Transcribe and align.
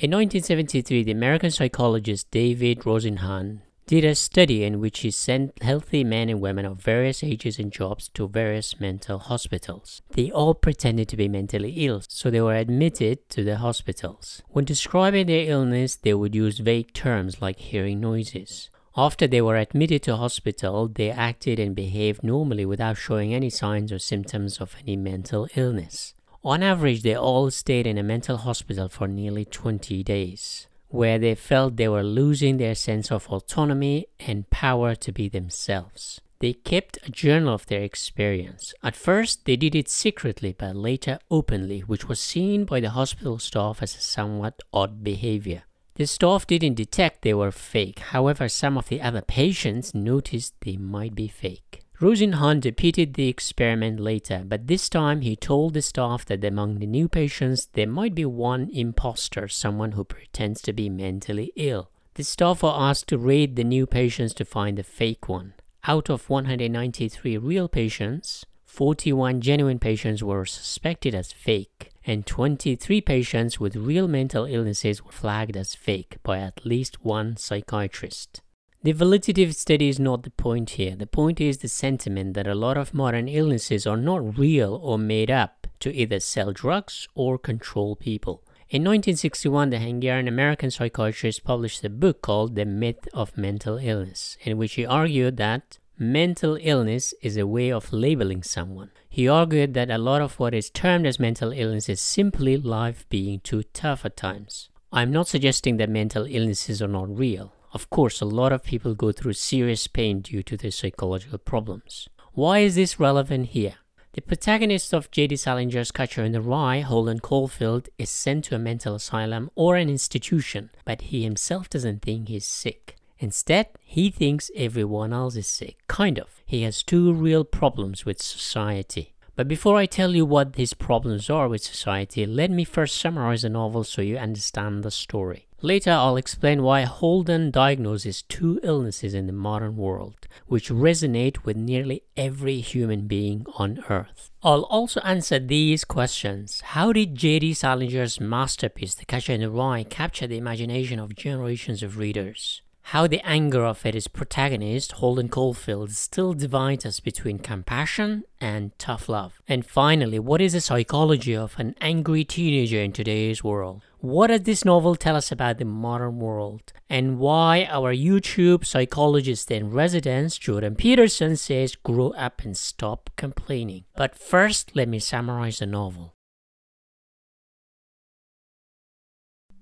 In 0.00 0.12
1973, 0.12 1.02
the 1.02 1.10
American 1.10 1.50
psychologist 1.50 2.30
David 2.30 2.82
Rosenhan 2.82 3.62
did 3.88 4.04
a 4.04 4.14
study 4.14 4.62
in 4.62 4.78
which 4.78 5.00
he 5.00 5.10
sent 5.10 5.60
healthy 5.60 6.04
men 6.04 6.28
and 6.28 6.40
women 6.40 6.64
of 6.64 6.80
various 6.80 7.24
ages 7.24 7.58
and 7.58 7.72
jobs 7.72 8.08
to 8.10 8.28
various 8.28 8.78
mental 8.78 9.18
hospitals. 9.18 10.00
They 10.12 10.30
all 10.30 10.54
pretended 10.54 11.08
to 11.08 11.16
be 11.16 11.26
mentally 11.26 11.72
ill, 11.84 12.02
so 12.06 12.30
they 12.30 12.40
were 12.40 12.54
admitted 12.54 13.28
to 13.30 13.42
the 13.42 13.56
hospitals. 13.56 14.40
When 14.50 14.64
describing 14.64 15.26
their 15.26 15.50
illness, 15.50 15.96
they 15.96 16.14
would 16.14 16.32
use 16.32 16.60
vague 16.60 16.92
terms 16.92 17.42
like 17.42 17.58
hearing 17.58 17.98
noises. 17.98 18.70
After 18.96 19.26
they 19.26 19.40
were 19.40 19.56
admitted 19.56 20.04
to 20.04 20.14
hospital, 20.14 20.86
they 20.86 21.10
acted 21.10 21.58
and 21.58 21.74
behaved 21.74 22.22
normally 22.22 22.64
without 22.64 22.98
showing 22.98 23.34
any 23.34 23.50
signs 23.50 23.90
or 23.90 23.98
symptoms 23.98 24.60
of 24.60 24.76
any 24.80 24.96
mental 24.96 25.48
illness. 25.56 26.14
On 26.48 26.62
average, 26.62 27.02
they 27.02 27.14
all 27.14 27.50
stayed 27.50 27.86
in 27.86 27.98
a 27.98 28.02
mental 28.02 28.38
hospital 28.38 28.88
for 28.88 29.06
nearly 29.06 29.44
20 29.44 30.02
days, 30.02 30.66
where 30.88 31.18
they 31.18 31.34
felt 31.34 31.76
they 31.76 31.88
were 31.88 32.02
losing 32.02 32.56
their 32.56 32.74
sense 32.74 33.12
of 33.12 33.28
autonomy 33.28 34.06
and 34.18 34.48
power 34.48 34.94
to 34.94 35.12
be 35.12 35.28
themselves. 35.28 36.22
They 36.38 36.54
kept 36.54 36.96
a 37.06 37.10
journal 37.10 37.52
of 37.52 37.66
their 37.66 37.82
experience. 37.82 38.72
At 38.82 38.96
first, 38.96 39.44
they 39.44 39.56
did 39.56 39.74
it 39.74 39.90
secretly, 39.90 40.54
but 40.58 40.74
later 40.74 41.18
openly, 41.30 41.80
which 41.80 42.08
was 42.08 42.18
seen 42.18 42.64
by 42.64 42.80
the 42.80 42.96
hospital 42.96 43.38
staff 43.38 43.82
as 43.82 43.94
a 43.94 44.00
somewhat 44.00 44.62
odd 44.72 45.04
behavior. 45.04 45.64
The 45.96 46.06
staff 46.06 46.46
didn't 46.46 46.76
detect 46.76 47.20
they 47.20 47.34
were 47.34 47.52
fake, 47.52 47.98
however, 47.98 48.48
some 48.48 48.78
of 48.78 48.88
the 48.88 49.02
other 49.02 49.20
patients 49.20 49.94
noticed 49.94 50.54
they 50.62 50.78
might 50.78 51.14
be 51.14 51.28
fake. 51.28 51.84
Rosenhan 52.00 52.64
repeated 52.64 53.14
the 53.14 53.26
experiment 53.26 53.98
later, 53.98 54.44
but 54.46 54.68
this 54.68 54.88
time 54.88 55.22
he 55.22 55.34
told 55.34 55.74
the 55.74 55.82
staff 55.82 56.24
that 56.26 56.44
among 56.44 56.78
the 56.78 56.86
new 56.86 57.08
patients 57.08 57.66
there 57.72 57.88
might 57.88 58.14
be 58.14 58.24
one 58.24 58.70
imposter, 58.72 59.48
someone 59.48 59.92
who 59.92 60.04
pretends 60.04 60.62
to 60.62 60.72
be 60.72 60.88
mentally 60.88 61.50
ill. 61.56 61.90
The 62.14 62.22
staff 62.22 62.62
were 62.62 62.72
asked 62.72 63.08
to 63.08 63.18
rate 63.18 63.56
the 63.56 63.64
new 63.64 63.84
patients 63.84 64.32
to 64.34 64.44
find 64.44 64.78
the 64.78 64.84
fake 64.84 65.28
one. 65.28 65.54
Out 65.88 66.08
of 66.08 66.30
193 66.30 67.36
real 67.36 67.68
patients, 67.68 68.46
41 68.64 69.40
genuine 69.40 69.80
patients 69.80 70.22
were 70.22 70.46
suspected 70.46 71.16
as 71.16 71.32
fake, 71.32 71.90
and 72.06 72.24
23 72.24 73.00
patients 73.00 73.58
with 73.58 73.74
real 73.74 74.06
mental 74.06 74.44
illnesses 74.44 75.04
were 75.04 75.10
flagged 75.10 75.56
as 75.56 75.74
fake 75.74 76.18
by 76.22 76.38
at 76.38 76.64
least 76.64 77.04
one 77.04 77.36
psychiatrist. 77.36 78.40
The 78.80 78.92
validity 78.92 79.42
of 79.42 79.56
study 79.56 79.88
is 79.88 79.98
not 79.98 80.22
the 80.22 80.30
point 80.30 80.70
here. 80.70 80.94
The 80.94 81.08
point 81.08 81.40
is 81.40 81.58
the 81.58 81.66
sentiment 81.68 82.34
that 82.34 82.46
a 82.46 82.54
lot 82.54 82.76
of 82.76 82.94
modern 82.94 83.26
illnesses 83.26 83.88
are 83.88 83.96
not 83.96 84.38
real 84.38 84.78
or 84.80 84.96
made 84.96 85.32
up 85.32 85.66
to 85.80 85.92
either 85.92 86.20
sell 86.20 86.52
drugs 86.52 87.08
or 87.16 87.38
control 87.38 87.96
people. 87.96 88.44
In 88.70 88.82
1961, 88.82 89.70
the 89.70 89.80
Hungarian 89.80 90.28
American 90.28 90.70
psychiatrist 90.70 91.42
published 91.42 91.82
a 91.82 91.90
book 91.90 92.22
called 92.22 92.54
The 92.54 92.64
Myth 92.64 93.08
of 93.12 93.36
Mental 93.36 93.78
Illness, 93.78 94.36
in 94.42 94.56
which 94.56 94.74
he 94.74 94.86
argued 94.86 95.38
that 95.38 95.78
mental 95.98 96.56
illness 96.60 97.12
is 97.20 97.36
a 97.36 97.48
way 97.48 97.72
of 97.72 97.92
labeling 97.92 98.44
someone. 98.44 98.92
He 99.08 99.26
argued 99.26 99.74
that 99.74 99.90
a 99.90 99.98
lot 99.98 100.22
of 100.22 100.38
what 100.38 100.54
is 100.54 100.70
termed 100.70 101.04
as 101.04 101.18
mental 101.18 101.50
illness 101.50 101.88
is 101.88 102.00
simply 102.00 102.56
life 102.56 103.08
being 103.08 103.40
too 103.40 103.64
tough 103.72 104.04
at 104.04 104.16
times. 104.16 104.68
I'm 104.92 105.10
not 105.10 105.26
suggesting 105.26 105.78
that 105.78 105.90
mental 105.90 106.26
illnesses 106.28 106.80
are 106.80 106.86
not 106.86 107.08
real. 107.18 107.52
Of 107.72 107.90
course, 107.90 108.20
a 108.20 108.24
lot 108.24 108.52
of 108.52 108.64
people 108.64 108.94
go 108.94 109.12
through 109.12 109.34
serious 109.34 109.86
pain 109.86 110.20
due 110.20 110.42
to 110.44 110.56
their 110.56 110.70
psychological 110.70 111.38
problems. 111.38 112.08
Why 112.32 112.60
is 112.60 112.76
this 112.76 112.98
relevant 112.98 113.48
here? 113.48 113.74
The 114.12 114.22
protagonist 114.22 114.94
of 114.94 115.10
J.D. 115.10 115.36
Salinger's 115.36 115.92
Catcher 115.92 116.24
in 116.24 116.32
the 116.32 116.40
Rye, 116.40 116.80
Holden 116.80 117.20
Caulfield, 117.20 117.88
is 117.98 118.10
sent 118.10 118.46
to 118.46 118.54
a 118.54 118.58
mental 118.58 118.94
asylum 118.94 119.50
or 119.54 119.76
an 119.76 119.88
institution, 119.88 120.70
but 120.84 121.02
he 121.02 121.22
himself 121.22 121.68
doesn't 121.68 122.02
think 122.02 122.28
he's 122.28 122.46
sick. 122.46 122.96
Instead, 123.18 123.68
he 123.84 124.10
thinks 124.10 124.50
everyone 124.56 125.12
else 125.12 125.36
is 125.36 125.46
sick. 125.46 125.76
Kind 125.88 126.18
of. 126.18 126.42
He 126.46 126.62
has 126.62 126.82
two 126.82 127.12
real 127.12 127.44
problems 127.44 128.06
with 128.06 128.22
society. 128.22 129.14
But 129.38 129.46
before 129.46 129.76
I 129.76 129.86
tell 129.86 130.16
you 130.16 130.26
what 130.26 130.56
his 130.56 130.74
problems 130.74 131.30
are 131.30 131.48
with 131.48 131.62
society, 131.62 132.26
let 132.26 132.50
me 132.50 132.64
first 132.64 132.96
summarize 132.96 133.42
the 133.42 133.48
novel 133.48 133.84
so 133.84 134.02
you 134.02 134.18
understand 134.18 134.82
the 134.82 134.90
story. 134.90 135.46
Later, 135.62 135.92
I'll 135.92 136.16
explain 136.16 136.64
why 136.64 136.82
Holden 136.82 137.52
diagnoses 137.52 138.22
two 138.22 138.58
illnesses 138.64 139.14
in 139.14 139.28
the 139.28 139.32
modern 139.32 139.76
world, 139.76 140.26
which 140.46 140.70
resonate 140.70 141.44
with 141.44 141.56
nearly 141.56 142.02
every 142.16 142.58
human 142.58 143.06
being 143.06 143.46
on 143.54 143.84
Earth. 143.88 144.28
I'll 144.42 144.64
also 144.64 144.98
answer 145.02 145.38
these 145.38 145.84
questions. 145.84 146.60
How 146.74 146.92
did 146.92 147.14
J.D. 147.14 147.52
Salinger's 147.52 148.18
masterpiece, 148.18 148.96
The 148.96 149.04
Catcher 149.04 149.34
in 149.34 149.42
the 149.42 149.50
Rye, 149.50 149.84
capture 149.84 150.26
the 150.26 150.36
imagination 150.36 150.98
of 150.98 151.14
generations 151.14 151.84
of 151.84 151.96
readers? 151.96 152.60
How 152.92 153.06
the 153.06 153.20
anger 153.22 153.66
of 153.66 153.84
its 153.84 154.08
protagonist, 154.08 154.92
Holden 154.92 155.28
Caulfield, 155.28 155.90
still 155.90 156.32
divides 156.32 156.86
us 156.86 157.00
between 157.00 157.38
compassion 157.38 158.24
and 158.40 158.72
tough 158.78 159.10
love. 159.10 159.42
And 159.46 159.66
finally, 159.66 160.18
what 160.18 160.40
is 160.40 160.54
the 160.54 160.62
psychology 160.62 161.36
of 161.36 161.54
an 161.58 161.74
angry 161.82 162.24
teenager 162.24 162.80
in 162.80 162.92
today's 162.92 163.44
world? 163.44 163.82
What 163.98 164.28
does 164.28 164.44
this 164.44 164.64
novel 164.64 164.96
tell 164.96 165.16
us 165.16 165.30
about 165.30 165.58
the 165.58 165.66
modern 165.66 166.18
world? 166.18 166.72
And 166.88 167.18
why 167.18 167.68
our 167.70 167.92
YouTube 167.92 168.64
psychologist 168.64 169.50
in 169.50 169.70
residence, 169.70 170.38
Jordan 170.38 170.74
Peterson, 170.74 171.36
says 171.36 171.74
grow 171.74 172.12
up 172.12 172.40
and 172.42 172.56
stop 172.56 173.10
complaining. 173.16 173.84
But 173.96 174.16
first, 174.16 174.74
let 174.74 174.88
me 174.88 174.98
summarize 174.98 175.58
the 175.58 175.66
novel. 175.66 176.14